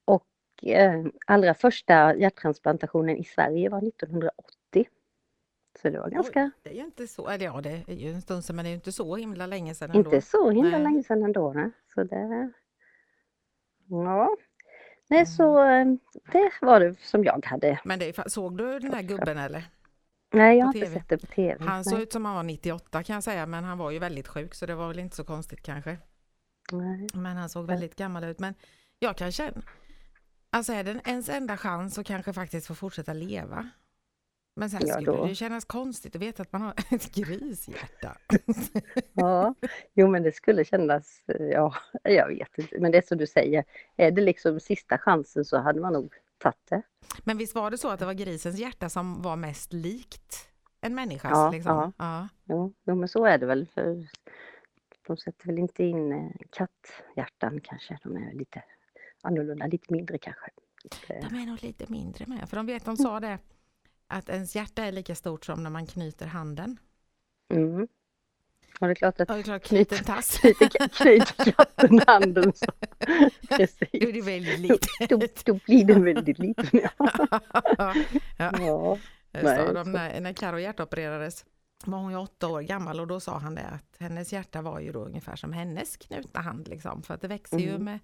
Och 0.04 0.26
eh, 0.62 1.04
allra 1.26 1.54
första 1.54 2.16
hjärttransplantationen 2.16 3.16
i 3.16 3.24
Sverige 3.24 3.68
var 3.68 3.88
1980. 3.88 4.88
Så 5.82 5.90
det 5.90 6.00
var 6.00 6.10
ganska, 6.10 6.50
Det 6.62 6.70
är 6.70 6.74
ju 6.74 6.84
inte 6.84 7.06
så, 7.06 7.28
eller 7.28 7.44
ja 7.44 7.60
det 7.60 7.84
är 7.86 7.94
ju 7.94 8.12
en 8.12 8.22
stund 8.22 8.44
sedan 8.44 8.56
men 8.56 8.64
det 8.64 8.68
är 8.68 8.70
ju 8.70 8.76
inte 8.76 8.92
så 8.92 9.16
himla 9.16 9.46
länge 9.46 9.74
sedan 9.74 9.90
ändå. 9.90 9.98
inte 9.98 10.20
så 10.26 10.50
himla 10.50 10.70
Nej. 10.70 10.82
länge 10.82 11.02
sedan 11.02 11.22
ändå. 11.22 11.52
Nej. 11.52 11.70
Så 11.94 12.04
det, 12.04 12.50
ja. 13.88 14.36
Nej, 15.08 15.26
så 15.26 15.62
eh, 15.64 15.86
det 16.32 16.52
var 16.60 16.80
det 16.80 17.00
som 17.00 17.24
jag 17.24 17.46
hade. 17.46 17.80
Men 17.84 17.98
det, 17.98 18.30
såg 18.30 18.58
du 18.58 18.78
den 18.78 18.94
här 18.94 19.02
gubben 19.02 19.38
eller? 19.38 19.64
Nej, 20.32 20.58
jag 20.58 20.66
har 20.66 20.74
inte 20.74 20.90
sett 20.90 21.08
det 21.08 21.18
på 21.18 21.26
TV. 21.26 21.64
Han 21.64 21.84
såg 21.84 22.00
ut 22.00 22.12
som 22.12 22.24
han 22.24 22.34
var 22.34 22.42
98 22.42 23.02
kan 23.02 23.14
jag 23.14 23.24
säga 23.24 23.46
men 23.46 23.64
han 23.64 23.78
var 23.78 23.90
ju 23.90 23.98
väldigt 23.98 24.28
sjuk 24.28 24.54
så 24.54 24.66
det 24.66 24.74
var 24.74 24.88
väl 24.88 24.98
inte 24.98 25.16
så 25.16 25.24
konstigt 25.24 25.62
kanske. 25.62 25.98
Nej. 26.72 27.06
Men 27.14 27.36
han 27.36 27.48
såg 27.48 27.66
väldigt 27.66 27.96
gammal 27.96 28.24
ut. 28.24 28.38
Men 28.38 28.54
jag 28.98 29.16
kan 29.16 29.32
känna, 29.32 29.62
alltså 30.50 30.72
är 30.72 30.84
det 30.84 31.00
ens 31.04 31.28
enda 31.28 31.56
chans 31.56 31.94
så 31.94 32.04
kanske 32.04 32.32
faktiskt 32.32 32.66
få 32.66 32.74
fortsätta 32.74 33.12
leva. 33.12 33.70
Men 34.58 34.70
sen 34.70 34.80
Ja, 34.86 34.94
skulle 34.94 35.06
då. 35.16 35.26
det 35.26 35.34
kännas 35.34 35.64
konstigt 35.64 36.16
att 36.16 36.22
veta 36.22 36.42
att 36.42 36.52
man 36.52 36.62
har 36.62 36.74
ett 36.94 37.14
grishjärta. 37.14 38.16
Ja, 39.12 39.54
jo 39.94 40.08
men 40.08 40.22
det 40.22 40.32
skulle 40.32 40.64
kännas, 40.64 41.20
ja, 41.52 41.74
jag 42.02 42.28
vet 42.28 42.58
inte. 42.58 42.80
Men 42.80 42.92
det 42.92 42.98
är 42.98 43.02
som 43.02 43.18
du 43.18 43.26
säger, 43.26 43.64
är 43.96 44.10
det 44.10 44.20
liksom 44.22 44.60
sista 44.60 44.98
chansen 44.98 45.44
så 45.44 45.58
hade 45.58 45.80
man 45.80 45.92
nog 45.92 46.14
tagit 46.38 46.66
det. 46.70 46.82
Men 47.24 47.38
visst 47.38 47.54
var 47.54 47.70
det 47.70 47.78
så 47.78 47.88
att 47.88 47.98
det 47.98 48.06
var 48.06 48.12
grisens 48.12 48.58
hjärta 48.58 48.88
som 48.88 49.22
var 49.22 49.36
mest 49.36 49.72
likt 49.72 50.48
en 50.80 50.94
människas? 50.94 51.30
Ja, 51.32 51.50
liksom? 51.50 51.72
ja. 51.76 51.92
ja. 51.98 52.28
Jo, 52.44 52.74
jo 52.84 52.94
men 52.94 53.08
så 53.08 53.24
är 53.24 53.38
det 53.38 53.46
väl. 53.46 53.66
För 53.74 54.06
de 55.06 55.16
sätter 55.16 55.46
väl 55.46 55.58
inte 55.58 55.84
in 55.84 56.12
eh, 56.12 56.30
katthjärtan 56.50 57.60
kanske. 57.60 57.98
De 58.02 58.16
är 58.16 58.32
lite 58.32 58.62
annorlunda, 59.22 59.66
lite 59.66 59.92
mindre 59.92 60.18
kanske. 60.18 60.50
De 61.08 61.14
är 61.42 61.46
nog 61.46 61.62
lite 61.62 61.84
mindre 61.88 62.26
med, 62.26 62.48
för 62.48 62.56
de 62.56 62.66
vet, 62.66 62.84
de 62.84 62.96
sa 62.96 63.20
det, 63.20 63.38
att 64.08 64.28
ens 64.28 64.56
hjärta 64.56 64.84
är 64.84 64.92
lika 64.92 65.14
stort 65.14 65.44
som 65.44 65.62
när 65.62 65.70
man 65.70 65.86
knyter 65.86 66.26
handen. 66.26 66.78
mm. 67.54 67.88
Och 68.80 68.86
det 68.86 68.92
är 68.92 68.94
klart 68.94 69.20
att 69.20 69.28
Ja, 69.28 69.34
det 69.34 69.40
är 69.40 69.42
klart, 69.42 69.62
Knyt- 69.66 69.88
knyt 69.88 70.06
tass. 70.06 70.38
knyter 70.38 71.52
katten 71.52 72.00
handen 72.06 72.52
så. 72.54 72.66
Då 72.98 73.12
är 73.54 73.56
Precis. 73.58 73.88
det 73.90 74.22
väldigt 74.22 74.58
litet. 74.58 75.08
Då, 75.08 75.20
då 75.44 75.60
blir 75.66 75.84
den 75.84 76.04
väldigt 76.04 76.38
liten. 76.38 76.66
Ja. 76.72 76.90
ja, 78.38 78.52
Ja. 78.58 78.98
Nej, 79.32 79.42
sa 79.56 79.72
de 79.72 79.92
när, 79.92 80.20
när 80.20 80.32
Karo 80.32 80.58
hjärtopererades. 80.58 81.44
var 81.84 81.98
hon 81.98 82.10
ju 82.12 82.16
åtta 82.18 82.48
år 82.48 82.60
gammal 82.62 83.00
och 83.00 83.06
då 83.06 83.20
sa 83.20 83.38
han 83.38 83.54
det 83.54 83.62
att 83.66 83.96
hennes 83.98 84.32
hjärta 84.32 84.62
var 84.62 84.80
ju 84.80 84.92
då 84.92 85.04
ungefär 85.04 85.36
som 85.36 85.52
hennes 85.52 85.96
knutna 85.96 86.40
hand 86.40 86.68
liksom. 86.68 87.02
För 87.02 87.14
att 87.14 87.20
det 87.20 87.28
växer 87.28 87.58
ju 87.58 87.68
Mm. 87.70 87.84
med, 87.84 87.98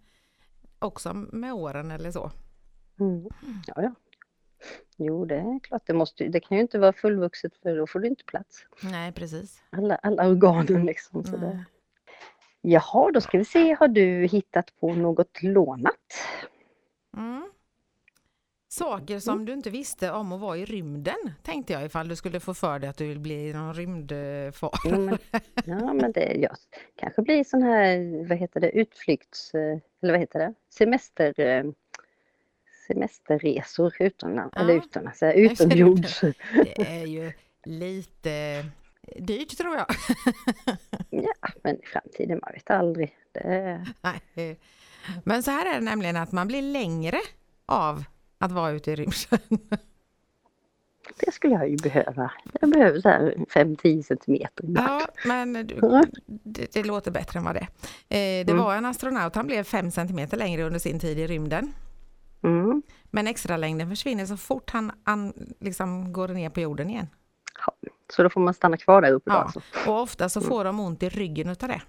också 0.78 1.14
med 1.14 1.52
åren 1.52 1.90
eller 1.90 2.11
så. 2.11 2.30
Mm. 3.00 3.28
Ja, 3.66 3.75
ja. 3.82 3.94
Jo, 4.97 5.25
det 5.25 5.35
är 5.37 5.61
klart. 5.61 5.83
Det, 5.87 5.92
måste, 5.92 6.28
det 6.28 6.40
kan 6.40 6.56
ju 6.56 6.62
inte 6.62 6.78
vara 6.78 6.92
fullvuxet 6.92 7.56
för 7.62 7.76
då 7.76 7.87
får 7.87 8.00
du 8.00 8.09
inte 8.09 8.25
plats. 8.25 8.66
Nej, 8.83 9.12
precis. 9.12 9.62
Alla, 9.71 9.97
alla 9.97 10.28
organen 10.28 10.87
liksom. 10.87 11.25
Så 11.25 11.37
Nej. 11.37 11.40
det. 11.40 11.64
Jaha, 12.61 13.11
då 13.11 13.21
ska 13.21 13.38
vi 13.38 13.44
se. 13.44 13.75
Har 13.75 13.88
du 13.88 14.26
hittat 14.26 14.80
på 14.80 14.94
något 14.94 15.42
lånat? 15.42 15.94
Mm. 17.16 17.50
Saker 18.68 19.18
som 19.18 19.44
du 19.44 19.52
inte 19.52 19.71
visste 19.71 20.11
om 20.12 20.33
att 20.33 20.40
vara 20.40 20.56
i 20.56 20.64
rymden, 20.64 21.33
tänkte 21.42 21.73
jag 21.73 21.85
ifall 21.85 22.09
du 22.09 22.16
skulle 22.16 22.40
få 22.40 22.54
för 22.54 22.78
dig 22.78 22.90
att 22.90 22.97
du 22.97 23.09
vill 23.09 23.21
bli 23.21 23.52
någon 23.52 23.75
rymdfar. 23.75 24.71
Ja, 24.85 24.99
men, 24.99 25.18
ja, 25.64 25.92
men 25.92 26.12
det 26.12 26.35
ja, 26.35 26.54
kanske 26.97 27.23
blir 27.23 27.44
sån 27.44 27.62
här, 27.62 28.28
vad 28.28 28.38
heter 28.38 28.61
det, 28.61 28.71
utflykts... 28.71 29.54
eh, 29.54 29.78
Eller 30.02 30.12
vad 30.12 30.21
heter 30.21 30.38
det? 30.38 30.54
Semester... 30.71 31.35
Semesterresor 32.86 33.94
utomlands, 33.98 34.52
Ja. 34.56 34.62
eller 34.62 34.74
utomlands, 34.74 35.22
utomjords. 35.22 36.20
Det 36.20 36.78
är 37.02 37.06
ju 37.06 37.32
lite 37.64 38.64
dyrt 39.18 39.58
tror 39.58 39.76
jag. 39.76 39.86
Ja, 41.10 41.48
men 41.62 41.76
i 41.76 41.86
framtiden, 41.86 42.38
man 42.42 42.52
vet 42.54 42.70
aldrig. 42.70 43.16
Det, 43.32 43.86
Nej. 44.00 44.58
Men 45.24 45.42
så 45.42 45.50
här 45.50 45.66
är 45.70 45.74
det 45.74 45.84
nämligen 45.84 46.16
att 46.16 46.32
man 46.32 46.46
blir 46.48 46.62
längre 46.62 47.20
av 47.66 48.04
att 48.38 48.52
vara 48.52 48.70
ute 48.70 48.90
i 48.90 48.96
rymden. 48.96 49.38
det 51.20 51.32
skulle 51.32 51.54
jag 51.54 51.68
ju 51.68 51.76
behöva. 51.76 52.32
Jag 52.60 52.70
behöver 52.70 53.00
så 53.00 53.08
här 53.08 53.34
5-10 53.50 54.02
centimeter. 54.02 54.64
Ja, 54.76 55.08
men 55.24 55.52
du, 55.52 55.80
det, 56.26 56.72
det 56.72 56.82
låter 56.84 57.10
bättre 57.10 57.38
än 57.38 57.44
vad 57.44 57.54
det 57.54 57.60
är. 57.60 58.40
Eh, 58.40 58.44
Det 58.46 58.52
Mm. 58.52 58.64
var 58.64 58.74
en 58.76 58.84
astronaut, 58.84 59.34
han 59.34 59.46
blev 59.46 59.64
5 59.64 59.90
centimeter 59.90 60.36
längre 60.36 60.62
under 60.62 60.78
sin 60.78 61.00
tid 61.00 61.18
i 61.18 61.26
rymden. 61.26 61.72
Mm. 62.44 62.82
Men 63.10 63.26
extra 63.26 63.56
längden 63.56 63.88
försvinner 63.90 64.26
så 64.26 64.36
fort 64.36 64.70
han 64.70 64.92
an, 65.04 65.32
liksom 65.60 66.12
går 66.12 66.28
ner 66.28 66.50
på 66.50 66.60
jorden 66.60 66.90
igen. 66.90 67.06
Ja, 67.66 67.72
så 68.16 68.22
då 68.22 68.30
får 68.30 68.40
man 68.40 68.54
stanna 68.54 68.76
kvar 68.76 69.02
där 69.02 69.12
uppe 69.12 69.30
då 69.30 69.36
Ja. 69.36 69.40
alltså. 69.42 69.60
Och 69.86 70.00
ofta 70.02 70.28
så 70.28 70.40
får 70.40 70.64
de 70.64 70.80
ont 70.80 71.02
i 71.02 71.08
ryggen 71.08 71.48
utav 71.50 71.68
det. 71.68 71.82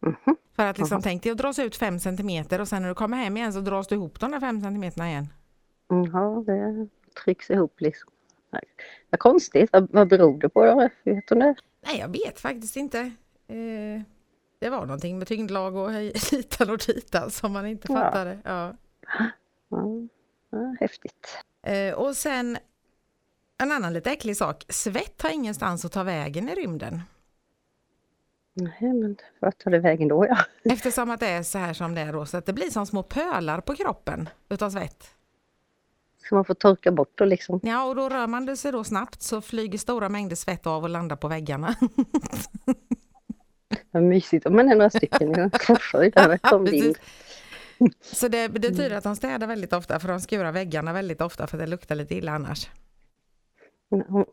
Mhm. 0.00 0.36
För 0.56 0.66
att 0.66 0.78
liksom, 0.78 0.94
Jaha. 0.96 1.02
tänk 1.02 1.22
dig 1.22 1.32
att 1.32 1.38
dras 1.38 1.58
ut 1.58 1.76
5 1.76 1.98
centimeter 1.98 2.60
och 2.60 2.68
sen 2.68 2.82
när 2.82 2.88
du 2.88 2.94
kommer 2.94 3.16
hem 3.16 3.36
igen 3.36 3.52
så 3.52 3.60
dras 3.60 3.86
du 3.88 3.94
ihop 3.94 4.20
de 4.20 4.30
där 4.30 4.40
5 4.40 4.60
centimeterna 4.60 5.08
igen. 5.10 5.28
Mm, 5.90 6.10
Ja, 6.12 6.44
det 6.46 6.88
trycks 7.24 7.50
ihop 7.50 7.80
liksom. 7.80 8.10
Nej. 8.50 8.62
Vad 9.10 9.18
konstigt, 9.20 9.70
vad, 9.72 9.88
vad 9.92 10.08
beror 10.08 10.38
det 10.38 10.48
på 10.48 10.64
då? 10.64 10.88
Vet 11.04 11.28
du 11.28 11.34
det? 11.34 11.54
Nej, 11.86 11.98
jag 11.98 12.08
vet 12.08 12.40
faktiskt 12.40 12.76
inte. 12.76 12.98
Eh, 13.48 14.02
det 14.58 14.70
var 14.70 14.80
någonting 14.86 15.18
med 15.18 15.28
tyngdlag 15.28 15.76
och 15.76 15.92
hitan 16.30 16.70
och 16.70 16.78
ditan 16.86 17.30
som 17.30 17.52
man 17.52 17.66
inte 17.66 17.86
fattade. 17.88 18.38
Ja. 18.44 18.74
Ja, 19.18 19.24
ja, 20.50 20.76
häftigt. 20.80 21.38
Eh, 21.62 21.94
och 21.94 22.16
sen 22.16 22.58
en 23.58 23.72
annan 23.72 23.92
lite 23.92 24.10
äcklig 24.10 24.36
sak. 24.36 24.64
Svett 24.68 25.22
har 25.22 25.30
ingenstans 25.30 25.84
att 25.84 25.92
ta 25.92 26.02
vägen 26.02 26.48
i 26.48 26.54
rymden. 26.54 27.02
Nej, 28.54 28.92
men 28.92 29.16
vart 29.40 29.58
tar 29.58 29.70
det 29.70 29.78
vägen 29.78 30.08
då 30.08 30.26
ja? 30.26 30.38
Eftersom 30.72 31.10
att 31.10 31.20
det 31.20 31.26
är 31.26 31.42
så 31.42 31.58
här 31.58 31.72
som 31.72 31.94
det 31.94 32.00
är 32.00 32.12
då, 32.12 32.26
så 32.26 32.36
att 32.36 32.46
det 32.46 32.52
blir 32.52 32.70
som 32.70 32.86
små 32.86 33.02
pölar 33.02 33.60
på 33.60 33.74
kroppen 33.74 34.28
utav 34.48 34.70
svett. 34.70 35.14
Ska 36.22 36.34
man 36.34 36.44
få 36.44 36.54
torka 36.54 36.92
bort 36.92 37.12
då 37.14 37.24
liksom? 37.24 37.60
Ja, 37.62 37.84
och 37.84 37.96
då 37.96 38.08
rör 38.08 38.26
man 38.26 38.46
det 38.46 38.56
sig 38.56 38.72
då 38.72 38.84
snabbt 38.84 39.22
så 39.22 39.40
flyger 39.40 39.78
stora 39.78 40.08
mängder 40.08 40.36
svett 40.36 40.66
av 40.66 40.82
och 40.82 40.88
landar 40.88 41.16
på 41.16 41.28
väggarna. 41.28 41.74
Vad 43.90 44.02
mysigt 44.02 44.46
om 44.46 44.56
man 44.56 44.70
är 44.70 44.74
några 44.74 44.90
stycken. 44.90 45.32
Ja. 45.68 45.76
Oj, 45.94 46.10
där 46.10 46.38
kom 46.38 46.64
din. 46.64 46.94
Så 48.02 48.28
det 48.28 48.48
betyder 48.48 48.90
att 48.90 49.04
de 49.04 49.16
städar 49.16 49.46
väldigt 49.46 49.72
ofta 49.72 50.00
för 50.00 50.08
de 50.08 50.20
skurar 50.20 50.52
väggarna 50.52 50.92
väldigt 50.92 51.20
ofta 51.20 51.46
för 51.46 51.58
det 51.58 51.66
luktar 51.66 51.94
lite 51.94 52.14
illa 52.14 52.32
annars. 52.32 52.70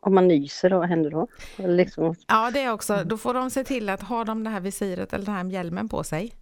Om, 0.02 0.14
man 0.16 0.28
nyser 0.28 0.70
då, 0.70 0.78
vad 0.80 0.90
händer 0.90 1.12
då? 1.12 1.28
Liksom, 1.58 2.16
Ja, 2.28 2.52
det 2.52 2.60
är 2.60 2.72
också, 2.72 3.04
då 3.06 3.18
får 3.18 3.34
de 3.34 3.50
se 3.50 3.64
till 3.64 3.90
att 3.90 4.02
ha 4.02 4.24
de 4.24 4.44
det 4.44 4.50
här 4.50 4.60
visiret 4.60 5.14
eller 5.14 5.26
den 5.26 5.36
här 5.36 5.46
hjälmen 5.46 5.90
på 5.90 6.04
sig. 6.04 6.34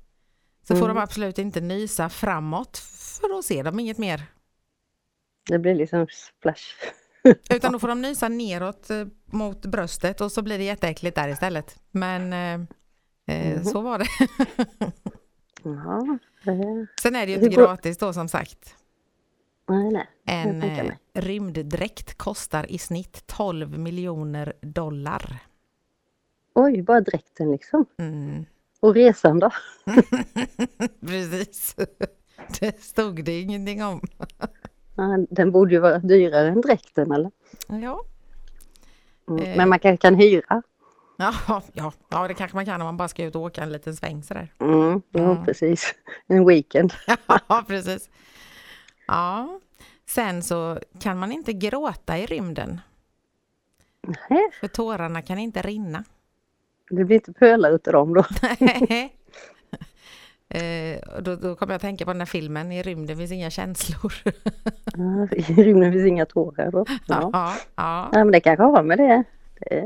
Så 0.67 0.75
får 0.75 0.85
Mm. 0.85 0.95
de 0.95 1.01
absolut 1.01 1.37
inte 1.39 1.61
nysa 1.61 2.09
framåt 2.09 2.77
för 3.21 3.29
då 3.29 3.43
ser 3.43 3.63
de 3.63 3.79
inget 3.79 3.97
mer. 3.97 4.21
det 5.49 5.59
blir 5.59 5.75
liksom 5.75 6.07
splash. 6.09 6.63
Utan 7.49 7.71
då 7.71 7.79
får 7.79 7.87
de 7.87 8.01
nysa 8.01 8.29
neråt 8.29 8.89
eh, 8.89 9.05
mot 9.25 9.65
bröstet 9.65 10.21
och 10.21 10.31
så 10.31 10.41
blir 10.41 10.57
det 10.57 10.63
jätteäckligt 10.63 11.15
där 11.15 11.27
istället. 11.29 11.75
Men 11.91 12.33
eh, 12.33 12.67
Mhm. 13.27 13.63
så 13.65 13.81
var 13.81 13.99
det. 13.99 14.05
Ja, 15.63 16.17
Sen 17.01 17.15
är 17.15 17.25
det 17.25 17.31
ju 17.31 17.35
inte 17.35 17.55
gratis 17.55 17.97
då 17.97 18.13
som 18.13 18.27
sagt. 18.27 18.75
nej, 19.69 19.91
nej. 19.91 20.07
En 20.25 20.63
eh, 20.63 20.91
rymddräkt 21.13 22.17
kostar 22.17 22.71
i 22.71 22.77
snitt 22.77 23.27
12 23.27 23.79
miljoner 23.79 24.53
dollar. 24.61 25.39
Oj, 26.55 26.81
bara 26.81 27.01
dräkten 27.01 27.51
liksom. 27.51 27.85
Mm. 27.97 28.45
Och 28.79 28.93
resan 28.95 29.39
då? 29.39 29.51
Precis. 31.07 31.75
Det 32.59 32.83
stod 32.83 33.23
det 33.23 33.41
ingenting 33.41 33.83
om. 33.83 34.01
Den 35.29 35.51
borde 35.51 35.73
ju 35.73 35.79
vara 35.79 35.97
dyrare 35.99 36.47
än 36.47 36.61
dräkten 36.61 37.11
eller? 37.11 37.31
Ja, 37.67 38.03
Mm. 39.29 39.43
Eh. 39.43 39.57
Men 39.57 39.69
man 39.69 39.79
kan, 39.79 39.97
kan 39.97 40.15
hyra? 40.15 40.61
Ja, 41.17 41.33
ja, 41.73 41.91
ja, 42.09 42.27
det 42.27 42.33
kanske 42.33 42.57
man 42.57 42.65
kan 42.65 42.81
om 42.81 42.85
man 42.85 42.97
bara 42.97 43.07
ska 43.07 43.23
ut 43.23 43.35
och 43.35 43.41
åka 43.41 43.63
en 43.63 43.71
liten 43.71 43.95
sväng 43.95 44.23
sådär. 44.23 44.53
Mm, 44.59 45.01
ja, 45.11 45.21
Mm. 45.31 45.45
precis. 45.45 45.95
En 46.27 46.45
weekend. 46.47 46.93
Ja, 47.47 47.63
precis. 47.67 48.09
Ja, 49.07 49.59
sen 50.05 50.43
så 50.43 50.79
kan 50.99 51.17
man 51.19 51.31
inte 51.31 51.53
gråta 51.53 52.17
i 52.17 52.25
rymden. 52.25 52.81
Nej, 54.29 54.49
För 54.59 54.67
tårarna 54.67 55.21
kan 55.21 55.37
inte 55.37 55.61
rinna. 55.61 56.03
det 56.89 57.05
blir 57.05 57.15
inte 57.15 57.33
pölar 57.33 57.71
utav 57.71 57.93
dem 57.93 58.13
då. 58.13 58.23
eh, 60.57 60.99
då, 61.21 61.35
då 61.35 61.55
kommer 61.55 61.73
jag 61.73 61.75
att 61.75 61.81
tänka 61.81 62.05
på 62.05 62.11
den 62.11 62.21
här 62.21 62.25
filmen 62.25 62.71
I 62.71 62.83
rymden 62.83 63.17
finns 63.17 63.31
inga 63.31 63.49
känslor. 63.49 64.13
I 65.31 65.41
rymden 65.63 65.91
finns 65.93 66.05
inga 66.05 66.25
tårar 66.25 66.71
då. 66.71 66.85
Ja. 67.07 67.29
ja, 67.33 67.55
ja. 67.75 68.09
ja, 68.13 68.23
men 68.23 68.31
det 68.31 68.39
kanske 68.39 68.63
har 68.63 68.83
med 68.83 68.97
det. 68.97 69.23
det 69.59 69.83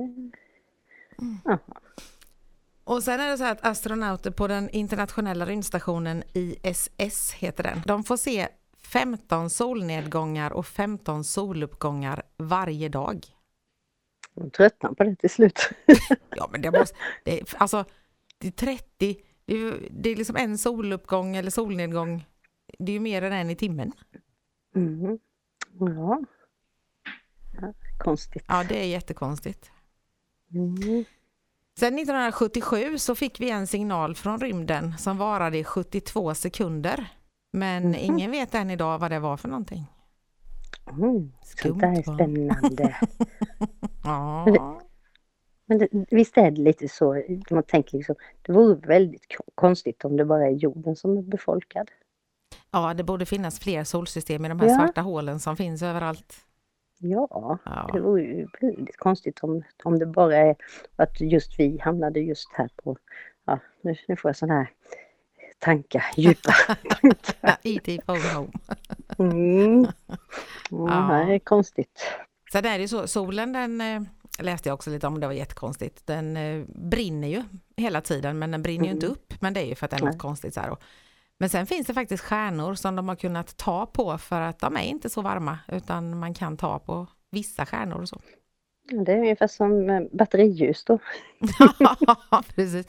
ja. 1.45 1.59
Och 2.83 3.03
sen 3.03 3.19
är 3.19 3.27
det 3.29 3.37
så 3.37 3.43
att 3.45 3.65
astronauter 3.65 4.31
på 4.31 4.47
den 4.47 4.69
internationella 4.69 5.45
rymdstationen 5.45 6.23
ISS 6.33 7.31
heter 7.33 7.63
den. 7.63 7.81
De 7.85 8.03
får 8.03 8.17
se 8.17 8.47
15 8.77 9.49
solnedgångar 9.49 10.51
och 10.51 10.65
15 10.67 11.23
soluppgångar 11.23 12.23
varje 12.37 12.89
dag. 12.89 13.25
De 14.33 14.51
tröttnar 14.51 14.91
på 14.93 15.03
det 15.03 15.15
till 15.15 15.29
slut. 15.29 15.69
Ja 16.29 16.49
men 16.51 16.61
det 16.61 16.71
måste, 16.71 16.95
det, 17.25 17.39
är- 17.41 17.45
alltså 17.57 17.85
det 18.37 18.47
är 18.47 18.51
30, 18.51 19.17
det 19.45 19.53
är, 19.55 19.87
det 19.91 20.09
är 20.09 20.15
liksom 20.15 20.35
en 20.35 20.57
soluppgång 20.57 21.35
eller 21.35 21.51
solnedgång. 21.51 22.25
Det 22.79 22.91
är 22.91 22.93
ju 22.93 22.99
mer 22.99 23.21
än 23.21 23.33
en 23.33 23.49
i 23.49 23.55
timmen. 23.55 23.91
Mm. 24.75 25.19
Ja. 25.79 26.21
ja. 27.61 27.73
Konstigt. 27.97 28.43
Ja 28.47 28.63
det 28.69 28.79
är 28.83 28.87
jättekonstigt. 28.87 29.71
Mm. 30.53 31.05
Sen 31.79 31.93
1977 31.99 32.97
så 32.97 33.15
fick 33.15 33.39
vi 33.39 33.49
en 33.49 33.67
signal 33.67 34.15
från 34.15 34.39
rymden 34.39 34.97
som 34.97 35.17
varade 35.17 35.57
i 35.57 35.63
72 35.63 36.33
sekunder. 36.33 37.07
Men 37.51 37.95
ingen 37.95 38.31
vet 38.31 38.55
än 38.55 38.69
idag 38.69 38.99
vad 38.99 39.11
det 39.11 39.19
var 39.19 39.37
för 39.37 39.47
någonting. 39.49 39.85
Mm. 40.91 41.31
Sånt 41.43 41.79
där 41.81 41.87
är 41.87 42.03
va? 42.03 42.13
spännande. 42.15 42.97
Ja, 44.03 44.81
Men 45.65 45.77
det, 45.77 45.87
visst 46.11 46.37
är 46.37 46.51
det 46.51 46.61
lite 46.61 46.87
så, 46.89 47.23
man 47.51 47.63
tänker 47.63 47.97
liksom, 47.97 48.15
det 48.41 48.51
vore 48.53 48.87
väldigt 48.87 49.37
ko- 49.37 49.43
konstigt 49.55 50.05
om 50.05 50.17
det 50.17 50.25
bara 50.25 50.45
är 50.47 50.51
jorden 50.51 50.95
som 50.95 51.17
är 51.17 51.21
befolkad. 51.21 51.91
ja 52.71 52.93
det 52.93 53.03
borde 53.03 53.25
finnas 53.25 53.59
fler 53.59 53.83
solsystem 53.83 54.45
i 54.45 54.49
de 54.49 54.59
här 54.59 54.67
Ja. 54.67 54.75
svarta 54.77 55.01
hålen 55.01 55.39
som 55.39 55.57
finns 55.57 55.81
överallt. 55.81 56.35
Ja, 56.99 57.57
Ja. 57.65 57.89
det 57.93 57.99
vore 57.99 58.21
ju 58.21 58.47
väldigt 58.61 58.97
konstigt 58.97 59.39
om, 59.39 59.63
om 59.83 59.99
det 59.99 60.05
bara 60.05 60.35
är 60.37 60.55
att 60.95 61.21
just 61.21 61.59
vi 61.59 61.77
hamnade 61.79 62.19
just 62.19 62.49
här 62.53 62.69
på, 62.83 62.97
ja, 63.45 63.59
nu, 63.81 63.95
nu 64.07 64.15
får 64.15 64.29
jag 64.29 64.35
sådana 64.35 64.53
här 64.59 64.69
tankar, 65.59 66.03
djupa 66.15 66.51
tankar. 66.89 67.57
E.T. 67.63 68.01
phone 68.05 68.33
home. 68.35 68.51
Mm. 69.17 69.87
Ja. 70.69 71.23
Det 71.27 71.33
är 71.33 71.39
konstigt. 71.39 72.05
Sen 72.51 72.65
är 72.65 72.79
det 72.79 72.87
så, 72.87 73.07
solen 73.07 73.53
den 73.53 73.81
eh, 73.81 74.01
läste 74.39 74.69
jag 74.69 74.73
också 74.73 74.89
lite 74.89 75.07
om, 75.07 75.19
det 75.19 75.27
var 75.27 75.33
jättekonstigt. 75.33 76.07
Den 76.07 76.37
eh, 76.37 76.65
brinner 76.67 77.27
ju 77.27 77.43
hela 77.77 78.01
tiden 78.01 78.39
men 78.39 78.51
den 78.51 78.61
brinner 78.61 78.85
ju 78.85 78.91
inte 78.91 79.05
Mm. 79.05 79.11
upp. 79.17 79.33
Men 79.41 79.53
det 79.53 79.59
är 79.61 79.65
ju 79.65 79.75
för 79.75 79.85
att 79.85 79.91
det 79.91 79.97
är 79.97 80.01
något 80.01 80.09
Nej. 80.09 80.19
konstigt 80.19 80.53
så 80.53 80.59
här. 80.61 80.69
då. 80.69 80.77
Men 81.39 81.49
sen 81.49 81.65
finns 81.65 81.87
det 81.87 81.93
faktiskt 81.93 82.23
stjärnor 82.23 82.73
som 82.73 82.95
de 82.95 83.09
har 83.09 83.15
kunnat 83.15 83.57
ta 83.57 83.85
på 83.85 84.17
för 84.17 84.41
att 84.41 84.59
de 84.59 84.77
är 84.77 84.83
inte 84.83 85.09
så 85.09 85.21
varma 85.21 85.59
utan 85.67 86.19
man 86.19 86.33
kan 86.33 86.57
ta 86.57 86.79
på 86.79 87.07
vissa 87.31 87.65
stjärnor 87.65 88.01
och 88.01 88.09
så. 88.09 88.21
Det 88.91 89.11
är 89.11 89.17
ungefär 89.17 89.47
som 89.47 89.89
eh, 89.89 90.01
batteriljus 90.11 90.83
då. 90.83 90.99
Ja, 91.99 92.43
precis. 92.55 92.87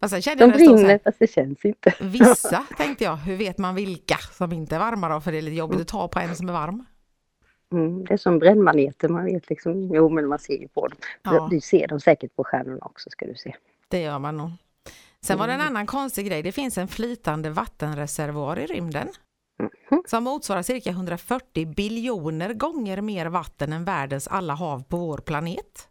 Fast 0.00 0.10
sen 0.10 0.22
kände 0.22 0.46
De 0.46 0.52
brinner 0.52 1.00
fast 1.04 1.18
det 1.18 1.30
känns 1.30 1.64
inte. 1.64 1.94
vissa 2.00 2.66
tänkte 2.76 3.04
jag, 3.04 3.16
hur 3.16 3.36
vet 3.36 3.58
man 3.58 3.74
vilka 3.74 4.16
som 4.16 4.52
inte 4.52 4.74
är 4.74 4.78
varma 4.78 5.08
då? 5.08 5.20
För 5.20 5.32
det 5.32 5.38
är 5.38 5.42
lite 5.42 5.56
jobbigt 5.56 5.80
att 5.80 5.88
ta 5.88 6.08
på 6.08 6.18
en 6.18 6.36
som 6.36 6.48
är 6.48 6.52
varm. 6.52 6.84
Mm, 7.72 8.04
det 8.04 8.14
är 8.14 8.18
som 8.18 8.38
brännmaneter, 8.38 9.08
man 9.08 9.24
vet 9.24 9.50
liksom, 9.50 9.94
jo 9.94 10.08
men 10.08 10.28
man 10.28 10.38
ser 10.38 10.58
ju 10.58 10.68
på 10.68 10.88
dem. 10.88 10.98
Ja. 11.22 11.48
Du 11.50 11.60
ser 11.60 11.88
dem 11.88 12.00
säkert 12.00 12.36
på 12.36 12.44
stjärnorna 12.44 12.78
också 12.80 13.10
ska 13.10 13.26
du 13.26 13.34
se. 13.34 13.54
Det 13.88 14.00
gör 14.00 14.18
man 14.18 14.36
nog. 14.36 14.50
Sen 15.26 15.38
var 15.38 15.46
det 15.46 15.52
en 15.52 15.60
Mm. 15.60 15.70
annan 15.72 15.86
konstig 15.86 16.26
grej. 16.26 16.42
Det 16.42 16.52
finns 16.52 16.78
en 16.78 16.88
flytande 16.88 17.50
vattenreservoar 17.50 18.58
i 18.58 18.66
rymden 18.66 19.08
Mhm. 19.58 20.02
som 20.06 20.24
motsvarar 20.24 20.62
cirka 20.62 20.90
140 20.90 21.66
biljoner 21.74 22.52
gånger 22.54 23.00
mer 23.00 23.26
vatten 23.26 23.72
än 23.72 23.84
världens 23.84 24.28
alla 24.28 24.54
hav 24.54 24.82
på 24.88 24.96
vår 24.96 25.18
planet. 25.18 25.88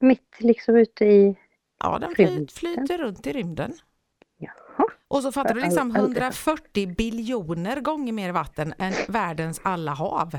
Mitt 0.00 0.36
liksom 0.38 0.76
ute 0.76 1.04
i, 1.04 1.36
Ja, 1.80 1.98
den 1.98 2.14
fly, 2.14 2.46
flyter 2.48 2.98
runt 2.98 3.26
i 3.26 3.32
rymden. 3.32 3.72
jaha, 4.38 4.86
Och 5.08 5.22
så 5.22 5.32
fattar 5.32 5.54
du 5.54 5.60
liksom 5.60 5.90
aldrig- 5.96 6.04
140 6.04 6.94
biljoner 6.96 7.80
gånger 7.80 8.12
mer 8.12 8.32
vatten 8.32 8.74
än 8.78 8.92
världens 9.08 9.60
alla 9.64 9.92
hav. 9.92 10.38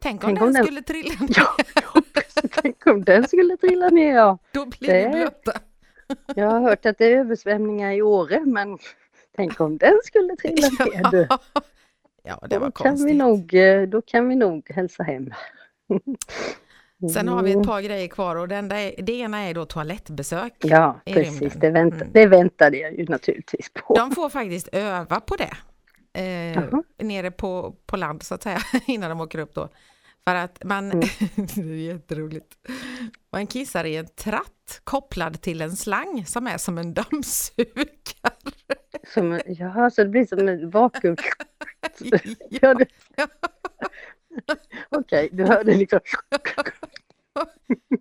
Tänk 0.00 0.24
om 0.24 0.28
Tänk 0.28 0.38
den 0.38 0.48
om 0.48 0.54
den- 0.54 0.64
skulle 0.64 0.82
trilla 0.82 1.14
ner, 1.20 1.34
ja, 1.36 1.56
tänk 2.62 2.86
om 2.86 3.04
den 3.04 3.28
skulle 3.28 3.56
trilla 3.56 3.88
ner 3.88 4.14
ja. 4.14 4.38
då 4.52 4.66
blir 4.66 4.88
det- 4.92 5.04
vi 5.08 5.10
blöta. 5.12 5.52
Jag 6.34 6.50
har 6.50 6.60
hört 6.60 6.86
att 6.86 6.98
det 6.98 7.06
är 7.06 7.16
översvämningar 7.18 7.92
i 7.92 8.02
Åre 8.02 8.40
men 8.46 8.78
tänk 9.36 9.60
om 9.60 9.78
den 9.78 9.98
skulle 10.04 10.36
trilla 10.36 10.68
ner 11.02 11.10
du. 11.10 11.28
Ja, 12.22 12.38
det 12.50 12.58
var 12.58 12.66
Då 12.66 12.70
kan, 12.72 12.94
vi 12.94 12.98
konstigt. 13.00 13.16
nog, 13.16 13.54
eh, 13.54 13.82
då 13.82 14.02
kan 14.02 14.28
vi 14.28 14.36
nog 14.36 14.70
hälsa 14.70 15.02
hem. 15.02 15.30
Sen 17.14 17.28
har 17.28 17.42
vi 17.42 17.50
Mm. 17.50 17.60
ett 17.60 17.66
par 17.68 17.80
grejer 17.80 18.08
kvar 18.08 18.36
och 18.36 18.48
det, 18.48 18.56
enda 18.56 18.80
är, 18.80 19.02
det 19.02 19.12
ena 19.12 19.38
är 19.38 19.54
då 19.54 19.64
toalettbesök. 19.64 20.52
Ja, 20.58 21.00
precis. 21.04 21.54
Det, 21.54 21.70
vänt, 21.70 21.94
Mm. 21.94 22.08
det 22.12 22.26
väntade 22.26 22.76
jag 22.76 22.94
ju 22.98 23.04
naturligtvis 23.04 23.70
på. 23.74 23.94
De 23.94 24.10
får 24.10 24.28
faktiskt 24.28 24.68
öva 24.72 25.20
på 25.20 25.36
det. 25.36 25.52
Eh, 26.20 26.62
nere 27.02 27.30
på, 27.30 27.74
på 27.86 27.96
land 27.96 28.22
så 28.22 28.34
att 28.34 28.42
säga, 28.42 28.58
innan 28.86 29.10
de 29.10 29.20
åker 29.20 29.38
upp 29.38 29.54
då. 29.54 29.68
För 30.28 30.34
att 30.34 30.64
man, 30.64 30.92
Mm. 30.92 31.00
det 31.36 31.60
är 31.60 31.92
jätteroligt, 31.92 32.56
man 33.32 33.46
kissar 33.46 33.84
i 33.84 33.96
en 33.96 34.06
tratt 34.06 34.80
kopplad 34.84 35.40
till 35.40 35.60
en 35.60 35.76
slang 35.76 36.26
som 36.26 36.46
är 36.46 36.58
som 36.58 36.78
en 36.78 36.94
dammsugare. 36.94 37.88
Som, 39.14 39.40
ja, 39.46 39.90
så 39.90 40.04
det 40.04 40.10
blir 40.10 40.26
som 40.26 40.48
en 40.48 40.70
vakuum. 40.70 41.16
Ja, 42.50 42.74
det... 42.74 42.86
Okej, 44.90 45.28
du 45.32 45.44
hörde 45.44 45.74
liksom. 45.74 46.00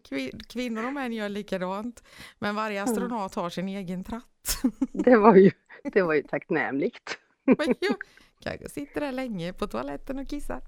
Kvin- 0.10 0.40
Kvinnor 0.50 0.86
och 0.88 0.94
män 0.94 1.14
gör 1.14 1.30
likadant, 1.30 2.04
men 2.40 2.56
varje 2.56 2.84
astronaut 2.84 3.36
har 3.36 3.50
sin 3.50 3.68
egen 3.70 4.04
tratt. 4.04 4.58
Det 4.94 5.18
var 5.18 5.36
ju, 5.36 5.52
det 5.94 6.02
var 6.02 6.14
ju 6.14 6.24
tacknämligt. 6.24 7.18
Men 7.46 7.76
jag 7.80 7.96
kanske 8.44 8.70
sitter 8.70 9.02
där 9.02 9.12
länge 9.12 9.54
på 9.54 9.68
toaletten 9.68 10.20
och 10.20 10.28
kissar. 10.28 10.62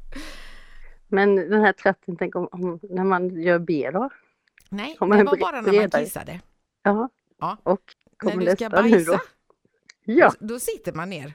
Men 1.08 1.36
den 1.36 1.62
här 1.62 1.74
tratten, 1.74 2.16
tänk 2.18 2.36
om, 2.36 2.48
om 2.52 2.80
när 2.84 3.04
man 3.04 3.42
gör 3.42 3.60
B 3.60 3.90
då? 3.94 4.10
Nej, 4.70 4.98
det 5.00 5.06
var 5.06 5.38
bara 5.38 5.62
när 5.62 5.82
man 5.82 5.90
kissade. 5.90 6.42
Ja. 6.84 7.10
Ja. 7.40 7.58
Och 7.64 7.82
När 8.24 8.38
du 8.38 8.52
ska 8.56 8.70
bajsa, 8.70 9.12
då? 9.12 9.20
Ja, 10.06 10.34
då 10.40 10.60
sitter 10.60 10.94
man 10.94 11.10
ner. 11.10 11.34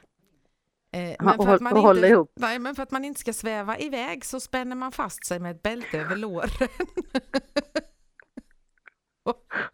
Eh, 0.92 1.16
men, 1.20 1.38
för 1.38 1.54
att 1.54 1.60
man 1.60 1.76
inte, 1.96 2.06
ihop. 2.06 2.32
nej, 2.36 2.58
men 2.58 2.74
för 2.74 2.82
att 2.82 2.90
man 2.90 3.04
inte 3.04 3.20
ska 3.20 3.32
sväva 3.32 3.78
iväg 3.78 4.24
så 4.24 4.40
spänner 4.40 4.76
man 4.76 4.92
fast 4.92 5.26
sig 5.26 5.38
med 5.38 5.50
ett 5.50 5.62
bälte 5.62 5.98
över 6.00 6.16
låren. 6.16 6.50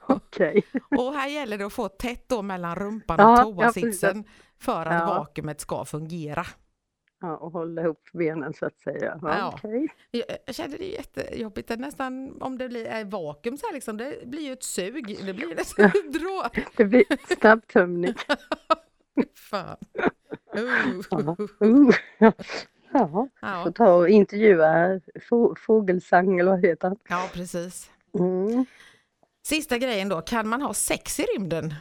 okej. 0.00 0.66
Och 0.90 1.14
här 1.14 1.28
gäller 1.28 1.58
det 1.58 1.66
att 1.66 1.72
få 1.72 1.88
tätt 1.88 2.28
då 2.28 2.42
mellan 2.42 2.76
rumpan 2.76 3.20
och 3.20 3.38
ja, 3.38 3.42
toasitsen 3.42 4.24
för 4.58 4.86
att 4.86 5.00
Ja. 5.00 5.06
vakuumet 5.06 5.60
ska 5.60 5.84
fungera. 5.84 6.46
Ja, 7.20 7.36
och 7.36 7.52
hålla 7.52 7.82
ihop 7.82 8.08
benen 8.12 8.54
så 8.54 8.66
att 8.66 8.78
säga. 8.80 9.18
Ja, 9.22 9.38
Ja. 9.38 9.54
Okej. 9.54 9.88
Jag, 10.10 10.54
känner 10.54 10.78
det 10.78 10.84
jättejobbigt, 10.84 11.68
det 11.68 11.76
nästan 11.76 12.42
om 12.42 12.58
det 12.58 12.68
blir 12.68 12.86
är 12.86 13.04
vakuum 13.04 13.56
så 13.56 13.66
här 13.66 13.74
liksom, 13.74 13.96
det 13.96 14.26
blir 14.26 14.42
ju 14.42 14.52
ett 14.52 14.62
sug, 14.62 15.18
det 15.26 15.34
blir 15.34 15.54
nästan 15.56 15.84
ett 15.84 16.12
drå. 16.12 16.44
Det 16.76 16.84
blir 16.84 17.34
snabbtömning. 17.40 18.14
Fan. 19.34 19.76
Uh. 20.58 21.02
Ja. 21.10 21.36
Uh. 21.66 21.90
Ja. 22.18 22.32
Ja, 22.92 23.28
Ja, 23.40 23.64
får 23.64 23.70
ta 23.70 23.92
och 23.92 24.08
intervjua 24.08 25.00
Fågelsang 25.66 26.38
eller 26.38 26.50
vad 26.50 26.64
heter 26.64 26.88
han? 26.88 26.96
ja, 27.08 27.28
precis. 27.32 27.90
Mm. 28.18 28.66
Sista 29.42 29.78
grejen 29.78 30.08
då, 30.08 30.20
kan 30.20 30.48
man 30.48 30.62
ha 30.62 30.74
sex 30.74 31.20
i 31.20 31.22
rymden? 31.22 31.74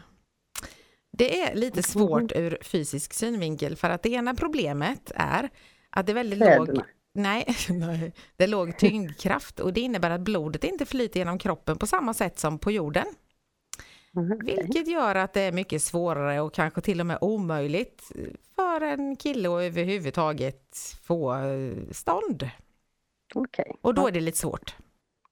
Det 1.18 1.42
är 1.42 1.56
lite 1.56 1.84
svårt 1.84 2.32
ur 2.36 2.58
fysisk 2.62 3.14
synvinkel 3.14 3.76
för 3.76 3.90
att 3.90 4.04
det 4.04 4.10
ena 4.10 4.36
problemet 4.36 5.12
är 5.16 5.50
att 5.90 6.06
det 6.06 6.12
är 6.12 6.14
väldigt 6.14 6.40
låg, 6.40 6.48
Kläderna. 6.48 6.86
nej, 7.14 7.46
nej, 7.70 8.14
det 8.36 8.44
är 8.44 8.48
låg 8.48 8.78
tyngdkraft 8.78 9.60
och 9.60 9.74
det 9.74 9.82
innebär 9.82 10.10
att 10.10 10.22
blodet 10.22 10.64
inte 10.64 10.86
flyter 10.86 11.20
genom 11.20 11.40
kroppen 11.40 11.78
på 11.78 11.88
samma 11.88 12.14
sätt 12.14 12.40
som 12.40 12.60
på 12.60 12.72
jorden. 12.72 13.06
Mm. 14.16 14.40
Vilket 14.46 14.88
gör 14.88 15.16
att 15.16 15.34
det 15.34 15.42
är 15.42 15.52
mycket 15.52 15.82
svårare 15.82 16.42
och 16.42 16.54
kanske 16.54 16.82
till 16.82 17.00
och 17.00 17.06
med 17.06 17.18
omöjligt 17.22 18.12
för 18.56 18.82
en 18.82 19.16
kille 19.16 19.50
att 19.50 19.62
överhuvudtaget 19.62 20.78
få 21.04 21.36
eh, 21.36 21.74
stånd. 21.92 22.50
Okej. 23.36 23.76
Och 23.82 23.94
då 23.94 24.08
är 24.08 24.12
det 24.12 24.20
lite 24.20 24.38
svårt. 24.38 24.76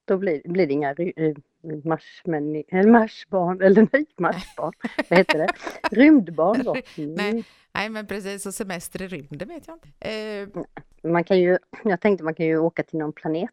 då 0.06 0.18
blir, 0.18 0.42
blir 0.46 0.68
det 0.68 0.74
inga 0.74 0.92
eh, 0.92 1.36
marsmän, 1.84 2.64
eller 2.68 2.92
marsbarn, 2.92 3.62
eller 3.62 3.88
nej, 3.94 4.06
marsbarn, 4.18 4.74
vad 5.10 5.20
heter 5.20 5.38
det? 5.38 5.48
Rymdbarn 5.92 6.64
då? 6.64 6.76
Mm. 6.98 7.14
Nej. 7.14 7.44
Nej 7.74 7.90
men 7.90 8.08
precis, 8.08 8.46
och 8.46 8.54
semester 8.54 9.02
i 9.02 9.08
rymden 9.08 9.48
vet 9.48 9.68
jag 9.68 9.76
inte. 9.76 10.10
Eh, 10.10 11.12
Man 11.12 11.24
kan 11.24 11.40
ju, 11.40 11.58
jag 11.84 12.02
tänkte 12.02 12.24
man 12.24 12.36
kan 12.36 12.46
ju 12.46 12.58
åka 12.58 12.84
till 12.84 13.00
någon 13.00 13.14
planet 13.14 13.50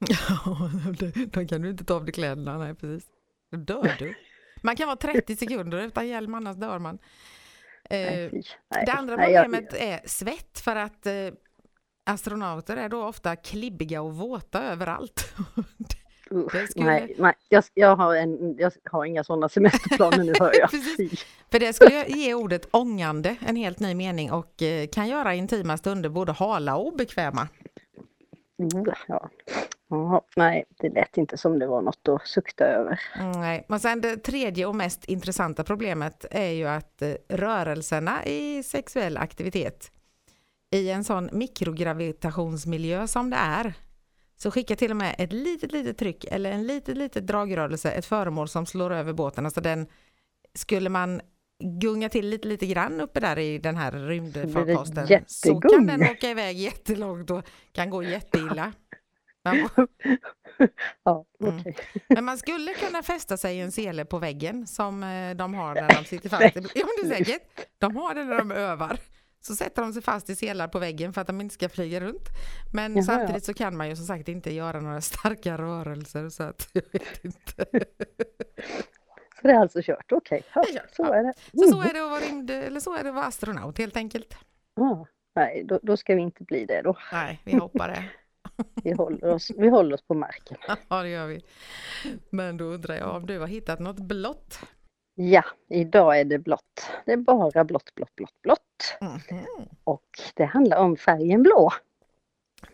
Ja, 0.00 0.70
då 1.32 1.46
kan 1.46 1.62
du 1.62 1.70
inte 1.70 1.84
ta 1.84 1.94
av 1.94 2.04
dig 2.04 2.14
kläderna, 2.14 2.58
nej 2.58 2.74
precis. 2.74 3.10
Då 3.50 3.56
dör 3.58 3.94
du. 3.98 4.14
Man 4.62 4.76
kan 4.76 4.86
vara 4.86 4.96
30 4.96 5.36
sekunder 5.36 5.78
utan 5.86 6.08
hjälm, 6.08 6.34
annars 6.34 6.56
dör 6.56 6.78
man. 6.78 6.98
Eh. 7.90 8.00
Nej, 8.10 8.42
det 8.86 8.92
andra 8.92 9.16
nej, 9.16 9.32
jag- 9.32 9.44
problemet 9.44 9.74
är 9.74 10.00
svett 10.08 10.58
för 10.60 10.76
att 10.76 11.06
eh, 11.06 11.12
astronauter 12.06 12.76
är 12.76 12.88
då 12.88 13.04
ofta 13.04 13.36
klibbiga 13.36 14.02
och 14.02 14.14
våta 14.16 14.62
överallt. 14.64 15.34
Usch, 16.30 16.70
skulle- 16.70 16.84
nej, 16.86 17.14
nej. 17.18 17.34
Jag, 17.48 17.64
jag, 17.74 17.96
har 17.96 18.14
en, 18.16 18.56
jag 18.58 18.72
har 18.90 19.04
inga 19.04 19.24
sådana 19.24 19.48
semesterplaner 19.48 20.24
nu 20.24 20.32
hör 20.40 20.52
jag. 20.60 20.70
För 21.50 21.58
det 21.58 21.72
skulle 21.72 22.04
ge 22.08 22.34
ordet 22.34 22.68
ångande 22.70 23.36
en 23.46 23.56
helt 23.56 23.80
ny 23.80 23.94
mening 23.94 24.32
och 24.32 24.62
eh, 24.62 24.86
kan 24.86 25.08
göra 25.08 25.34
intima 25.34 25.76
stunder 25.76 26.08
både 26.08 26.32
hala 26.32 26.76
och 26.76 26.86
obekväma. 26.86 27.48
Mm, 28.74 28.86
Ja. 29.08 29.28
Jaha, 29.90 30.20
nej, 30.36 30.64
det 30.78 30.88
lät 30.88 31.16
inte 31.16 31.36
som 31.36 31.58
det 31.58 31.66
var 31.66 31.82
något 31.82 32.08
att 32.08 32.26
sukta 32.28 32.64
över. 32.64 33.00
Mm, 33.20 33.32
Nej. 33.32 33.64
Men 33.68 33.80
sen 33.80 34.00
det 34.00 34.16
tredje 34.16 34.66
och 34.66 34.76
mest 34.76 35.04
intressanta 35.04 35.64
problemet 35.64 36.24
är 36.30 36.50
ju 36.50 36.66
att 36.68 37.02
eh, 37.02 37.12
rörelserna 37.28 38.26
i 38.26 38.62
sexuell 38.62 39.16
aktivitet 39.16 39.90
i 40.70 40.90
en 40.90 41.04
sån 41.04 41.28
mikrogravitationsmiljö 41.32 43.06
som 43.06 43.30
det 43.30 43.36
är 43.36 43.74
så 44.38 44.50
skickar 44.50 44.74
till 44.74 44.90
och 44.90 44.96
med 44.96 45.14
ett 45.18 45.32
litet, 45.32 45.72
litet 45.72 45.98
tryck 45.98 46.24
eller 46.24 46.50
en 46.50 46.66
litet, 46.66 46.96
litet 46.96 47.26
dragrörelse 47.26 47.90
ett 47.90 48.06
föremål 48.06 48.48
som 48.48 48.66
slår 48.66 48.92
över 48.92 49.12
båten. 49.12 49.44
Alltså 49.44 49.60
den, 49.60 49.86
skulle 50.54 50.88
man 50.88 51.20
gunga 51.80 52.08
till 52.08 52.28
lite, 52.28 52.48
lite 52.48 52.66
grann 52.66 53.00
uppe 53.00 53.20
där 53.20 53.38
i 53.38 53.58
den 53.58 53.76
här 53.76 53.92
rymdfarkosten 53.92 55.24
så 55.26 55.60
kan 55.60 55.86
den 55.86 56.02
åka 56.02 56.30
iväg 56.30 56.56
jättelångt 56.56 57.30
och 57.30 57.44
kan 57.72 57.90
gå 57.90 58.02
jätteilla. 58.02 58.72
Ja, 61.04 61.24
Mm. 61.40 61.62
Men 62.08 62.24
man 62.24 62.38
skulle 62.38 62.74
kunna 62.74 63.02
fästa 63.02 63.36
sig 63.36 63.56
i 63.56 63.60
en 63.60 63.72
sele 63.72 64.04
på 64.04 64.18
väggen 64.18 64.66
som 64.66 65.02
eh, 65.02 65.34
de 65.36 65.54
har 65.54 65.74
när 65.74 65.88
de 65.88 66.04
sitter 66.04 66.28
fast. 66.28 66.42
Ja, 66.74 66.86
men 66.86 67.08
det 67.08 67.14
är 67.14 67.18
säkert. 67.18 67.42
De 67.78 67.96
har 67.96 68.14
det 68.14 68.24
när 68.24 68.38
de 68.38 68.50
övar. 68.50 68.98
Så 69.40 69.56
sätter 69.56 69.82
de 69.82 69.92
sig 69.92 70.02
fast 70.02 70.30
i 70.30 70.36
selar 70.36 70.68
på 70.68 70.78
väggen 70.78 71.12
för 71.12 71.20
att 71.20 71.26
de 71.26 71.40
inte 71.40 71.54
ska 71.54 71.68
flyga 71.68 72.00
runt. 72.00 72.28
Men 72.72 72.94
Jaha, 72.96 73.02
samtidigt 73.02 73.44
så 73.44 73.54
kan 73.54 73.76
man 73.76 73.88
ju 73.88 73.96
som 73.96 74.04
sagt 74.06 74.28
inte 74.28 74.54
göra 74.54 74.80
några 74.80 75.00
starka 75.00 75.58
rörelser 75.58 76.28
så 76.28 76.42
att 76.42 76.68
jag 76.72 76.82
vet 76.92 77.24
inte. 77.24 77.66
Så 79.40 79.46
det 79.46 79.50
är 79.52 79.58
alltså 79.58 79.80
kört, 79.82 80.12
okej. 80.12 80.42
Ja, 80.54 80.62
Det 80.62 80.70
är 80.70 80.74
kört, 80.80 80.94
så 80.94 81.02
ja. 81.02 81.14
är 81.14 81.22
det. 81.24 81.32
Så 81.52 81.58
så 81.70 81.76
Mm. 81.76 81.88
är 81.90 81.94
det 81.94 82.04
att 82.04 82.10
vara 82.10 82.20
rymd, 82.20 82.50
eller 82.50 82.80
så 82.80 82.94
är 82.96 83.02
det 83.02 83.08
att 83.08 83.14
vara 83.14 83.24
astronaut 83.26 83.78
helt 83.78 83.96
enkelt. 83.96 84.34
Ja, 84.76 85.06
nej, 85.36 85.64
då, 85.64 85.80
då 85.82 85.96
ska 85.96 86.14
vi 86.14 86.22
inte 86.22 86.44
bli 86.44 86.64
det 86.66 86.82
då. 86.82 86.96
Nej, 87.12 87.40
vi 87.44 87.56
hoppar 87.56 87.88
det. 87.88 88.04
Vi 88.84 88.92
håller 88.92 89.24
oss, 89.24 89.50
vi 89.56 89.68
håller 89.68 89.94
oss 89.94 90.02
på 90.02 90.14
marken. 90.14 90.56
Ja, 90.88 91.02
det 91.02 91.08
gör 91.08 91.26
vi. 91.26 91.44
Men 92.30 92.56
då 92.56 92.64
undrar 92.64 92.94
jag 92.94 93.16
om 93.16 93.26
du 93.26 93.38
har 93.38 93.46
hittat 93.46 93.78
något 93.80 93.98
blått? 93.98 94.60
Ja, 95.14 95.44
idag 95.68 96.20
är 96.20 96.24
det 96.24 96.38
blått. 96.38 96.90
Det 97.06 97.12
är 97.12 97.16
bara 97.16 97.64
blått, 97.64 97.94
blått, 97.94 98.14
blått, 98.16 98.42
blått. 98.42 98.62
Mhm. 99.00 99.46
Och 99.84 100.06
det 100.34 100.44
handlar 100.44 100.78
om 100.78 100.96
färgen 100.96 101.42
blå. 101.42 101.70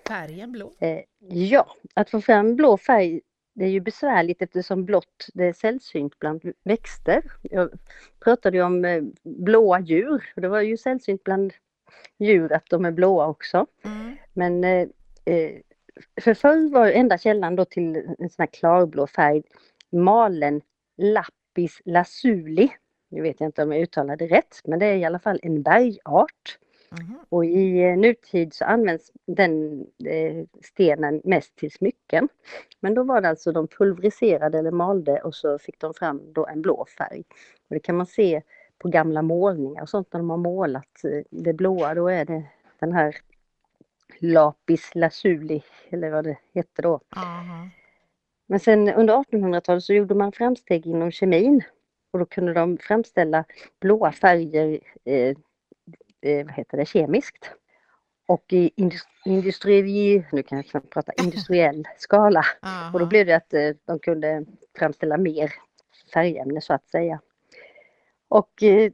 Färgen 0.09 0.53
blå. 0.53 0.73
Eh, 0.79 1.01
ja, 1.29 1.67
att 1.95 2.11
få 2.11 2.21
fram 2.21 2.57
blå 2.57 2.77
färg 2.77 3.21
det 3.55 3.65
är 3.65 3.69
ju 3.69 3.81
besvärligt 3.81 4.43
eftersom 4.43 4.85
blått 4.85 5.27
det 5.35 5.45
är 5.45 5.53
sällsynt 5.53 6.19
bland 6.19 6.53
växter. 6.63 7.23
Jag 7.43 7.71
pratade 8.21 8.57
ju 8.57 8.63
om 8.63 8.85
eh, 8.85 9.03
blåa 9.23 9.81
djur. 9.81 10.33
och 10.37 10.43
Det 10.43 10.49
var 10.49 10.61
ju 10.61 10.77
sällsynt 10.77 11.25
bland 11.25 11.53
djur 12.19 12.53
att 12.53 12.67
de 12.71 12.85
är 12.85 12.91
blåa 12.91 13.27
också. 13.27 13.67
Mm. 13.83 14.17
Men 14.33 14.65
eh, 14.65 14.89
eh, 15.25 15.51
för 16.21 16.35
förr 16.35 16.71
var 16.71 16.91
enda 16.91 17.19
källan 17.19 17.57
då 17.57 17.65
till 17.65 17.97
en 17.97 18.31
sån 18.31 18.43
här 18.43 18.47
klarblå 18.47 19.07
färg 19.07 19.43
malen 19.91 20.61
lapis 20.97 21.81
lazuli. 21.85 22.71
Nu 23.15 23.23
vet 23.23 23.41
jag 23.41 23.49
inte 23.49 23.63
om 23.63 23.73
jag 23.73 23.81
uttalade 23.81 24.27
rätt, 24.27 24.61
men 24.65 24.79
det 24.79 24.87
är 24.87 24.97
i 24.97 25.05
alla 25.05 25.19
fall 25.19 25.41
en 25.43 25.63
bergart. 25.63 26.59
Mhm. 26.91 27.19
Och 27.29 27.45
i 27.45 27.83
eh, 27.83 27.97
nutid 27.97 28.55
så 28.55 28.65
används 28.65 29.13
den 29.27 29.81
eh, 30.05 30.45
stenen 30.63 31.21
mest 31.25 31.57
till 31.57 31.71
smycken. 31.71 32.29
Men 32.81 32.95
då 32.95 33.03
var 33.03 33.21
det 33.21 33.29
alltså 33.29 33.53
de 33.53 33.69
pulveriserade 33.69 34.59
eller 34.59 34.71
malde 34.71 35.21
och 35.21 35.35
så 35.35 35.59
fick 35.59 35.81
de 35.81 35.95
fram 35.95 36.33
då 36.33 36.47
en 36.47 36.63
blå 36.63 36.87
färg. 36.99 37.25
Och 37.69 37.75
det 37.75 37.81
kan 37.81 37.97
man 37.97 38.07
se 38.07 38.43
på 38.79 38.89
gamla 38.89 39.23
målningar 39.23 39.83
och 39.83 39.89
sånt 39.89 40.13
när 40.13 40.21
de 40.21 40.31
har 40.31 40.37
målat 40.37 41.05
eh, 41.05 41.23
det 41.31 41.53
blåa. 41.53 41.95
Då 41.95 42.09
är 42.09 42.25
det 42.25 42.45
den 42.79 42.93
här 42.93 43.17
lapis 44.19 44.91
lazuli 44.95 45.63
eller 45.91 46.11
vad 46.11 46.25
det 46.25 46.39
hette 46.55 46.83
då. 46.83 47.01
Aha. 47.17 47.69
Men 48.47 48.61
sen 48.61 48.89
under 48.89 49.15
1800-talet 49.15 49.85
så 49.85 49.93
gjorde 49.93 50.15
man 50.15 50.33
framsteg 50.33 50.87
inom 50.87 51.11
kemin. 51.11 51.63
Och 52.15 52.21
då 52.21 52.27
kunde 52.27 52.53
de 52.53 52.79
framställa 52.79 53.45
blåa 53.81 54.13
färger 54.13 54.81
eh, 55.05 55.37
eh, 56.21 56.47
vad 56.47 56.55
heter 56.55 56.77
det, 56.77 56.87
kemiskt. 56.87 57.51
Och 58.27 58.53
i 58.53 58.71
indus- 58.77 59.09
industri, 59.25 60.25
nu 60.33 60.43
kan 60.43 60.59
jag 60.59 60.67
knappt 60.67 60.91
prata, 60.91 61.13
industriell 61.13 61.85
skala. 61.99 62.45
Och 62.93 63.01
då 63.01 63.07
blev 63.07 63.27
det 63.27 63.37
att 63.37 63.55
eh, 63.55 63.71
de 63.85 63.99
kunde 63.99 64.45
framställa 64.79 65.17
mer 65.17 65.53
färgämne 66.13 66.61
så 66.61 66.75
att 66.75 66.89
säga. 66.89 67.21
Och 68.29 68.63
eh, 68.63 68.93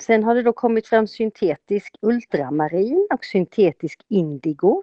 sen 0.00 0.24
har 0.24 0.34
det 0.34 0.42
då 0.42 0.52
kommit 0.52 0.86
fram 0.86 1.06
syntetisk 1.06 1.96
ultramarin 2.00 3.08
och 3.14 3.24
syntetisk 3.24 4.04
indigo. 4.08 4.82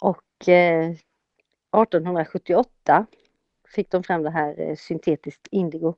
Och 0.00 0.48
eh, 0.48 0.90
1878 0.90 3.06
fick 3.68 3.90
de 3.90 4.02
fram 4.02 4.22
det 4.22 4.30
här 4.30 4.60
eh, 4.60 4.76
syntetiskt 4.76 5.46
indigo. 5.50 5.94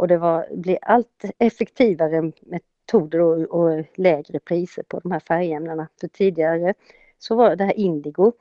Och 0.00 0.08
det 0.08 0.18
var, 0.18 0.46
blir 0.50 0.78
allt 0.82 1.24
effektivare 1.38 2.32
metoder 2.40 3.20
och, 3.20 3.38
och 3.38 3.84
lägre 3.94 4.38
priser 4.38 4.82
på 4.82 5.00
de 5.00 5.12
här 5.12 5.20
färgämnena. 5.20 5.88
För 6.00 6.08
tidigare 6.08 6.74
så 7.18 7.34
var 7.34 7.56
det 7.56 7.64
här 7.64 7.78
indigo, 7.78 8.32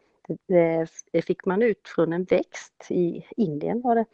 det, 0.48 0.88
det 1.12 1.22
fick 1.22 1.46
man 1.46 1.62
ut 1.62 1.88
från 1.88 2.14
en 2.14 2.24
växt 2.24 2.86
i 2.90 3.26
Indien 3.38 3.82
var 3.82 3.96
det. 3.96 4.06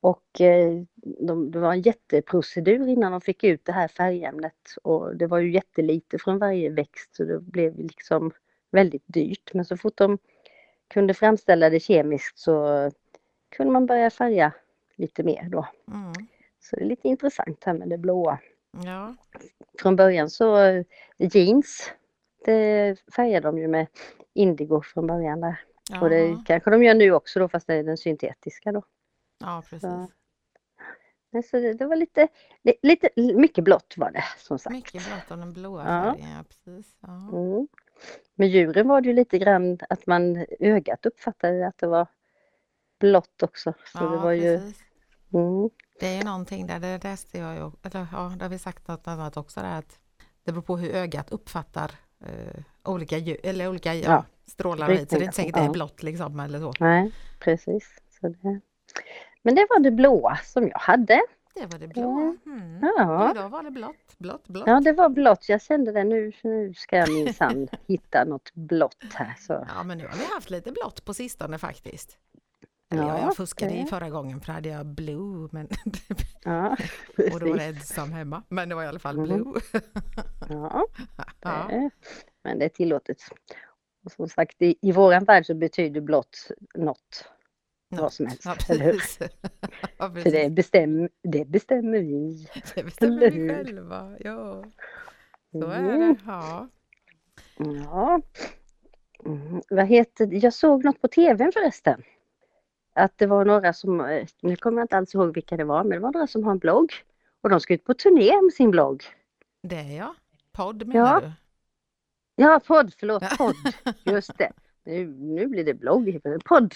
Och 0.00 0.40
eh, 0.40 0.82
de, 1.20 1.50
det 1.50 1.58
var 1.58 1.72
en 1.72 1.80
jätteprocedur 1.80 2.88
innan 2.88 3.12
de 3.12 3.20
fick 3.20 3.44
ut 3.44 3.64
det 3.64 3.72
här 3.72 3.88
färgämnet. 3.88 4.76
Och 4.82 5.16
det 5.16 5.26
var 5.26 5.38
ju 5.38 5.52
jättelite 5.52 6.18
från 6.18 6.38
varje 6.38 6.70
växt 6.70 7.14
så 7.14 7.24
det 7.24 7.40
blev 7.40 7.78
liksom 7.78 8.32
väldigt 8.70 9.04
dyrt. 9.06 9.54
Men 9.54 9.64
så 9.64 9.76
fort 9.76 9.96
de 9.96 10.18
kunde 10.88 11.14
framställa 11.14 11.70
det 11.70 11.80
kemiskt 11.80 12.38
så 12.38 12.90
kunde 13.48 13.72
man 13.72 13.86
börja 13.86 14.10
färga 14.10 14.52
lite 14.96 15.22
mer 15.22 15.48
då. 15.48 15.66
Mm. 15.88 16.12
Så 16.70 16.76
det 16.76 16.82
är 16.82 16.86
lite 16.86 17.08
intressant 17.08 17.64
här 17.64 17.74
med 17.74 17.88
det 17.88 17.98
blåa. 17.98 18.38
Ja. 18.84 19.14
Från 19.78 19.96
början 19.96 20.30
så 20.30 20.58
eh, 20.58 20.84
jeans, 21.18 21.92
det 22.44 22.96
färgade 23.16 23.48
de 23.48 23.58
ju 23.58 23.68
med 23.68 23.86
indigo 24.34 24.82
från 24.82 25.06
början 25.06 25.40
där. 25.40 25.60
Och 26.00 26.10
det 26.10 26.36
kanske 26.46 26.70
de 26.70 26.82
gör 26.82 26.94
nu 26.94 27.12
också 27.12 27.38
då 27.40 27.48
fast 27.48 27.66
det 27.66 27.74
är 27.74 27.82
den 27.84 27.96
syntetiska 27.96 28.72
då. 28.72 28.82
Ja, 29.40 29.62
precis. 29.70 29.80
Så. 29.80 30.10
Så 31.50 31.56
det, 31.56 31.72
det 31.72 31.86
var 31.86 31.96
lite, 31.96 32.28
li- 32.62 32.78
lite, 32.82 33.08
mycket 33.16 33.64
blått 33.64 33.94
var 33.96 34.10
det 34.10 34.24
som 34.38 34.58
sagt. 34.58 34.74
Mycket 34.74 34.92
blått 35.06 35.30
av 35.30 35.38
den 35.38 35.52
blåa 35.52 35.82
Ja. 35.82 36.12
färgen, 36.14 36.30
ja 36.30 36.44
precis. 36.48 36.96
Ja. 37.00 37.28
Mm. 37.38 37.68
Med 38.34 38.48
djuren 38.48 38.88
var 38.88 39.00
det 39.00 39.08
ju 39.08 39.14
lite 39.14 39.38
grann 39.38 39.78
att 39.88 40.06
man 40.06 40.46
ögat 40.60 41.06
uppfattade 41.06 41.66
att 41.66 41.78
det 41.78 41.86
var 41.86 42.06
blått 43.00 43.42
också. 43.42 43.72
Så 43.84 43.98
ja, 44.04 44.08
det 44.10 44.16
var 44.16 44.32
ju, 44.32 44.58
precis. 44.58 44.82
Mm, 45.38 45.70
Det 46.00 46.06
är 46.06 46.18
ju 46.18 46.24
någonting 46.24 46.66
där, 46.66 46.80
det 46.80 47.04
läste 47.04 47.38
jag 47.38 47.54
ju, 47.54 47.70
eller 47.82 48.06
ja, 48.12 48.32
det 48.38 48.44
har 48.44 48.48
vi 48.48 48.58
sagt 48.58 48.88
något 48.88 49.08
annat 49.08 49.36
också 49.36 49.60
där 49.60 49.78
att 49.78 49.98
det 50.44 50.52
beror 50.52 50.62
på 50.62 50.76
hur 50.76 50.94
ögat 50.94 51.30
uppfattar 51.30 51.90
eh, 52.20 52.62
olika, 52.84 53.18
ljus, 53.18 53.38
eller 53.42 53.68
olika 53.68 53.94
ja, 53.94 54.10
Ja, 54.10 54.24
strålar 54.46 54.88
hit, 54.90 55.10
så 55.10 55.16
det 55.16 55.22
är 55.22 55.24
inte 55.24 55.36
säkert 55.36 55.54
det 55.54 55.60
är 55.60 55.64
Ja. 55.64 55.72
blått 55.72 56.02
liksom 56.02 56.40
eller 56.40 56.60
så. 56.60 56.72
nej 56.80 57.12
precis. 57.38 57.88
Så 58.20 58.28
det. 58.28 58.60
Men 59.42 59.54
det 59.54 59.66
var 59.70 59.80
det 59.80 59.90
blåa 59.90 60.36
som 60.44 60.68
jag 60.68 60.78
hade. 60.78 61.22
Det 61.54 61.66
var 61.66 61.78
det 61.78 61.88
blåa. 61.88 62.36
Mm. 62.46 62.78
Ja. 62.82 63.30
Idag 63.30 63.48
var 63.48 63.62
det 63.62 63.70
blått, 63.70 64.18
blått, 64.18 64.48
blått. 64.48 64.66
Ja, 64.66 64.80
det 64.80 64.92
var 64.92 65.08
blått. 65.08 65.48
Jag 65.48 65.62
kände 65.62 65.92
det 65.92 66.04
nu. 66.04 66.32
Nu 66.42 66.74
ska 66.74 66.96
jag 66.96 67.12
minsann 67.12 67.68
hitta 67.86 68.24
något 68.24 68.54
blått 68.54 69.04
här. 69.14 69.34
Så. 69.38 69.66
Ja, 69.76 69.82
men 69.82 69.98
nu 69.98 70.06
har 70.06 70.16
vi 70.16 70.24
haft 70.34 70.50
lite 70.50 70.72
blått 70.72 71.04
på 71.04 71.14
sistone 71.14 71.58
faktiskt. 71.58 72.18
Ja, 72.88 72.96
Ja, 72.96 73.20
jag 73.20 73.36
fuskade 73.36 73.72
det- 73.72 73.78
i 73.80 73.84
förra 73.86 74.10
gången 74.10 74.40
för 74.40 74.52
hade 74.52 74.68
jag 74.68 74.86
blue 74.86 75.48
men, 75.52 75.68
Ja, 76.44 76.76
och 77.32 77.40
då 77.40 77.46
var 77.48 77.56
precis. 77.56 77.76
ensam 77.76 78.12
hemma. 78.12 78.42
Men 78.48 78.68
det 78.68 78.74
var 78.74 78.84
i 78.84 78.86
alla 78.86 78.98
fall 78.98 79.16
Mhm. 79.16 79.24
blue. 79.26 79.60
Ja, 80.48 80.86
det- 81.68 81.90
men 82.44 82.58
det 82.58 82.64
är 82.64 82.68
tillåtet. 82.68 83.18
Och 84.04 84.12
som 84.12 84.28
sagt, 84.28 84.62
i, 84.62 84.76
i 84.82 84.92
våran 84.92 85.24
värld 85.24 85.46
så 85.46 85.54
betyder 85.54 86.00
blått 86.00 86.48
något. 86.74 87.24
Vad 87.88 88.12
som 88.12 88.26
helst, 88.26 88.44
Ja, 88.44 88.56
eller 88.68 88.84
hur? 88.84 89.00
Ja, 89.98 90.10
För 90.10 90.30
det, 90.30 90.50
bestäm, 90.50 91.08
det 91.22 91.44
bestämmer 91.48 91.98
vi. 91.98 92.48
Det 92.74 92.82
bestämmer 92.84 93.30
vi 93.30 93.48
själva. 93.48 94.16
Ja, 94.20 94.64
så 95.52 95.66
är 95.66 95.78
Mm. 95.78 96.00
det. 96.00 96.16
Ja. 96.26 96.68
Ja. 97.58 98.20
Mm. 99.24 99.62
Vad 99.70 99.86
heter? 99.86 100.28
Jag 100.44 100.52
såg 100.54 100.84
något 100.84 101.00
på 101.00 101.08
tvn 101.08 101.52
förresten. 101.52 102.02
Att 102.96 103.18
det 103.18 103.26
var 103.26 103.44
några 103.44 103.72
som, 103.72 104.00
eh, 104.00 104.26
nu 104.40 104.56
kommer 104.56 104.78
jag 104.78 104.84
inte 104.84 104.96
alls 104.96 105.14
ihåg 105.14 105.34
vilka 105.34 105.56
det 105.56 105.64
var, 105.64 105.84
men 105.84 105.90
det 105.90 105.98
var 105.98 106.12
några 106.12 106.26
som 106.26 106.44
har 106.44 106.52
en 106.52 106.58
blogg. 106.58 106.92
Och 107.40 107.50
de 107.50 107.60
ska 107.60 107.74
ut 107.74 107.84
på 107.84 107.94
turné 107.94 108.42
med 108.42 108.52
sin 108.52 108.70
blogg. 108.70 109.04
Det 109.62 109.76
är 109.76 109.96
jag. 109.96 110.14
Podd 110.52 110.86
menar 110.86 111.12
Ja. 111.12 111.20
du? 111.20 111.32
Ja, 112.42 112.60
podd, 112.66 112.94
förlåt, 112.98 113.22
podd. 113.38 113.54
Just 114.04 114.38
det. 114.38 114.52
Nu, 114.84 115.06
nu 115.06 115.46
blir 115.46 115.64
det 115.64 115.74
blogg, 115.74 116.20
podd. 116.44 116.74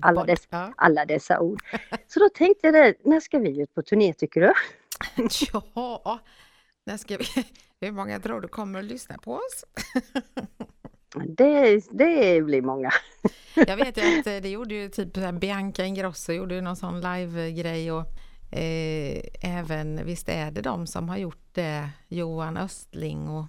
Alla, 0.00 0.24
dess, 0.24 0.46
Ja. 0.50 0.72
alla 0.76 1.04
dessa 1.04 1.40
ord. 1.40 1.62
Så 2.06 2.20
då 2.20 2.28
tänkte 2.28 2.66
jag 2.66 2.94
när 3.04 3.20
ska 3.20 3.38
vi 3.38 3.60
ut 3.62 3.74
på 3.74 3.82
turné 3.82 4.14
tycker 4.14 4.40
du? 4.40 4.52
ja, 5.52 6.20
när 6.84 6.96
ska 6.96 7.16
vi... 7.16 7.24
Hur 7.80 7.92
många 7.92 8.20
tror 8.20 8.40
du 8.40 8.48
kommer 8.48 8.78
att 8.78 8.84
lyssna 8.84 9.18
på 9.18 9.32
oss? 9.34 9.64
Det, 11.26 11.80
det 11.90 12.42
blir 12.44 12.62
många. 12.62 12.90
Jag 13.54 13.76
vet 13.76 13.96
ju 13.98 14.18
att 14.20 14.26
eh, 14.26 14.36
det 14.36 14.48
gjorde 14.48 14.74
ju 14.74 14.88
typ 14.88 15.18
Bianca 15.40 15.84
Ingrosso 15.84 16.32
gjorde 16.32 16.54
ju 16.54 16.60
någon 16.60 16.76
sån 16.76 17.00
live-grej 17.00 17.92
och 17.92 18.06
eh, 18.58 19.22
även, 19.42 20.00
visst 20.06 20.28
är 20.28 20.50
det 20.50 20.60
de 20.60 20.86
som 20.86 21.08
har 21.08 21.16
gjort 21.16 21.54
det, 21.54 21.88
Johan 22.08 22.56
Östling 22.56 23.28
och, 23.28 23.44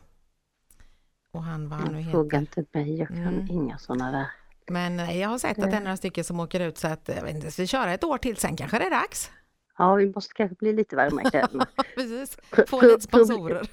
och 1.34 1.44
han 1.44 1.70
vad 1.70 1.80
han 1.80 1.94
nu 1.94 2.04
Fråga 2.12 2.40
heter. 2.40 2.60
inte 2.62 2.80
mig, 2.80 2.98
jag 2.98 3.08
kan 3.08 3.18
Mm. 3.18 3.48
inga 3.50 3.78
sådana 3.78 4.12
där. 4.12 4.28
Men 4.68 5.00
eh, 5.00 5.20
jag 5.20 5.30
har 5.30 5.38
sett 5.38 5.60
att 5.60 5.72
det 5.72 5.78
är 5.78 5.82
några 5.82 5.98
stycken 5.98 6.24
som 6.24 6.40
åker 6.40 6.60
ut 6.60 6.78
så 6.78 6.88
att 6.88 7.10
jag 7.16 7.24
vet 7.24 7.36
inte, 7.36 7.62
vi 7.62 7.68
köra 7.68 7.94
ett 7.94 8.04
år 8.04 8.18
till 8.18 8.38
sen 8.38 8.56
kanske 8.56 8.80
det 8.80 8.86
är 8.86 8.90
dags? 8.92 9.32
Ja, 9.78 9.96
vi 9.96 10.12
måste 10.16 10.34
kanske 10.34 10.56
bli 10.56 10.74
lite 10.74 10.96
varma 10.96 11.22
i 11.22 11.26
kläderna. 11.26 11.68
Precis, 11.96 12.38
få 12.68 12.82
lite 12.82 13.02
sponsorer. 13.02 13.70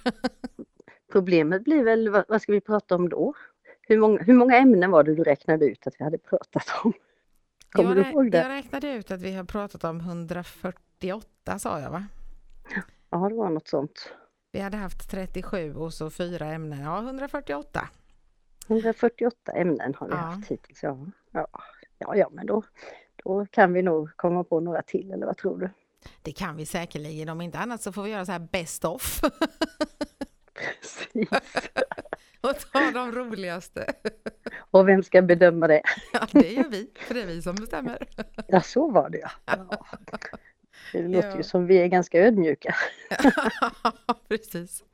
Problemet 1.12 1.64
blir 1.64 1.85
väl, 1.85 2.11
vad 2.29 2.42
ska 2.42 2.53
vi 2.53 2.61
prata 2.61 2.94
om 2.94 3.09
då? 3.09 3.35
Hur 3.88 3.98
många, 3.98 4.22
hur 4.22 4.35
många 4.35 4.57
ämnen 4.57 4.90
var 4.90 5.05
det 5.05 5.14
du 5.14 5.24
räknade 5.24 5.66
ut 5.66 5.87
att 5.87 5.94
vi 6.01 6.05
hade 6.05 6.18
pratat 6.18 6.64
om? 6.85 6.92
Kommer 7.72 7.96
Jag, 7.96 8.05
du 8.07 8.11
ihåg 8.11 8.31
det? 8.31 8.38
jag 8.38 8.48
räknade 8.48 8.92
ut 8.92 9.11
att 9.11 9.20
vi 9.22 9.33
har 9.33 9.44
pratat 9.44 9.85
om 9.85 10.01
148 10.01 11.59
sa 11.59 11.81
jag 11.81 11.90
va? 11.90 12.07
Ja, 13.11 13.29
det 13.29 13.35
var 13.35 13.51
något 13.51 13.68
sånt. 13.68 14.12
Vi 14.53 14.61
hade 14.61 14.77
haft 14.77 15.11
37 15.11 15.74
och 15.74 15.94
så 15.94 16.11
fyra 16.11 16.46
ämnen, 16.46 16.81
ja 16.81 16.98
148. 16.98 17.88
148 18.68 19.53
ämnen 19.53 19.94
har 19.94 20.07
vi 20.09 20.12
Ja. 20.14 20.18
haft 20.18 20.48
hittills. 20.51 20.83
Ja. 20.83 20.98
Ja, 21.33 21.46
ja, 21.98 22.16
ja 22.16 22.29
men 22.33 22.46
då, 22.46 22.62
då 23.24 23.46
kan 23.46 23.72
vi 23.72 23.83
nog 23.83 24.16
komma 24.16 24.44
på 24.44 24.61
några 24.61 24.83
till, 24.83 25.12
eller 25.12 25.27
vad 25.27 25.37
tror 25.37 25.59
du? 25.59 25.70
Det 26.22 26.33
kan 26.33 26.57
vi 26.57 26.66
säkerligen, 26.66 27.29
om 27.29 27.40
inte 27.40 27.59
annat 27.59 27.83
så 27.83 27.92
får 27.92 28.03
vi 28.03 28.11
göra 28.11 28.27
så 28.27 28.33
här 28.33 28.48
best 28.53 28.85
of 28.85 29.20
Precis. 30.55 31.29
Och 32.50 32.72
ta 32.72 32.90
de 32.90 33.12
roligaste. 33.12 33.87
Och 34.70 34.88
vem 34.88 35.02
ska 35.02 35.22
bedöma 35.22 35.66
det? 35.66 35.82
Ja, 36.12 36.26
det 36.32 36.52
gör 36.52 36.68
vi, 36.68 36.90
för 37.00 37.14
det 37.14 37.22
är 37.22 37.26
vi 37.26 37.42
som 37.42 37.54
bestämmer. 37.54 38.08
Ja, 38.48 38.61
så 38.61 38.90
var 38.90 39.11
det 39.11 39.18
ja. 39.18 39.30
ja. 39.46 39.87
Det 40.92 41.08
låter 41.08 41.28
Ja. 41.28 41.37
ju 41.37 41.42
som 41.42 41.66
vi 41.66 41.78
är 41.78 41.87
ganska 41.87 42.18
ödmjuka. 42.18 42.74
Precis. 44.28 44.84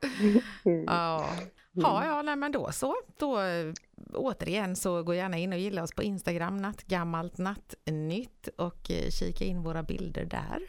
Mm. 0.65 0.83
Ja. 0.87 1.29
Ja, 1.77 2.05
ja, 2.05 2.21
nej, 2.21 2.35
men 2.35 2.51
då 2.51 2.71
så. 2.71 2.95
Då 3.17 3.39
eh, 3.41 3.73
återigen 4.13 4.75
så 4.75 5.03
gå 5.03 5.13
gärna 5.13 5.37
in 5.37 5.53
och 5.53 5.59
gilla 5.59 5.83
oss 5.83 5.91
på 5.95 6.03
Instagram, 6.03 6.57
nattgammalt 6.57 7.37
nattnytt 7.37 8.47
och 8.57 8.91
eh, 8.91 9.09
kika 9.09 9.45
in 9.45 9.63
våra 9.63 9.83
bilder 9.83 10.25
där. 10.25 10.59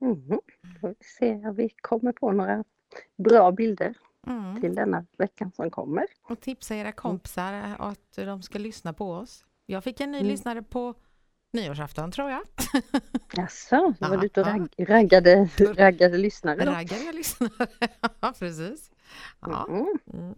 Mm. 0.00 0.40
Får 0.80 0.88
vi 0.88 0.94
se 1.18 1.34
om 1.48 1.54
vi 1.54 1.68
kommer 1.68 2.12
på 2.12 2.32
några 2.32 2.64
bra 3.16 3.52
bilder 3.52 3.94
Mm. 4.26 4.60
till 4.60 4.74
denna 4.74 5.04
veckan 5.18 5.52
som 5.52 5.70
kommer. 5.70 6.06
Och 6.22 6.40
tipsa 6.40 6.74
era 6.74 6.92
kompisar 6.92 7.52
att 7.78 8.14
de 8.16 8.42
ska 8.42 8.58
lyssna 8.58 8.92
på 8.92 9.12
oss. 9.12 9.44
Jag 9.66 9.84
fick 9.84 10.00
en 10.00 10.10
ny 10.12 10.18
Mm. 10.18 10.28
lyssnare 10.30 10.62
på 10.62 10.94
nyårsafton 11.52 12.10
tror 12.12 12.30
jag. 12.30 12.40
Jaså, 13.32 13.94
så 13.98 14.08
var 14.08 14.16
du 14.16 14.26
ute 14.26 14.40
och 14.40 14.46
ragg, 14.46 14.68
raggade, 14.78 15.48
raggade 15.58 16.18
lyssnare 16.18 16.64
då? 16.64 16.72
Raggade 16.72 17.04
jag 17.04 17.14
lyssnare. 17.14 17.50
ja, 18.20 18.32
precis. 18.38 18.90
Ja. 19.40 19.66
Mm, 19.68 19.98
Mm. 20.12 20.34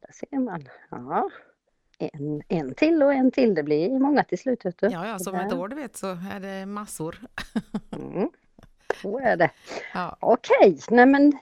där 0.00 0.12
ser 0.12 0.38
man. 0.38 0.68
Ja. 0.90 1.30
En, 1.98 2.42
en 2.48 2.74
till 2.74 3.02
och 3.02 3.12
en 3.14 3.30
till, 3.30 3.54
det 3.54 3.62
blir 3.62 3.98
många 3.98 4.24
till 4.24 4.38
slut. 4.38 4.64
Vet 4.64 4.78
du. 4.78 4.86
ja, 4.86 5.06
ja, 5.06 5.18
som 5.18 5.34
ett 5.34 5.52
år 5.52 5.68
du 5.68 5.76
vet 5.76 5.96
så 5.96 6.06
är 6.32 6.40
det 6.40 6.66
massor. 6.66 7.18
Mm. 7.92 8.28
Så 9.02 9.18
är 9.18 9.36
det. 9.36 9.50
Ja, 9.94 10.16
Okej, 10.20 10.78
nej 10.90 11.06
men 11.06 11.32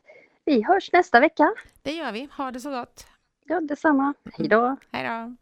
vi 0.44 0.62
hörs 0.62 0.92
nästa 0.92 1.20
vecka. 1.20 1.50
Det 1.82 1.92
gör 1.92 2.12
vi. 2.12 2.28
Ha 2.36 2.50
det 2.50 2.60
så 2.60 2.70
gott. 2.70 3.06
Ja, 3.44 3.60
detsamma. 3.60 4.14
Hej 4.38 4.48
då. 4.48 4.76
Hej 4.92 5.08
då! 5.08 5.36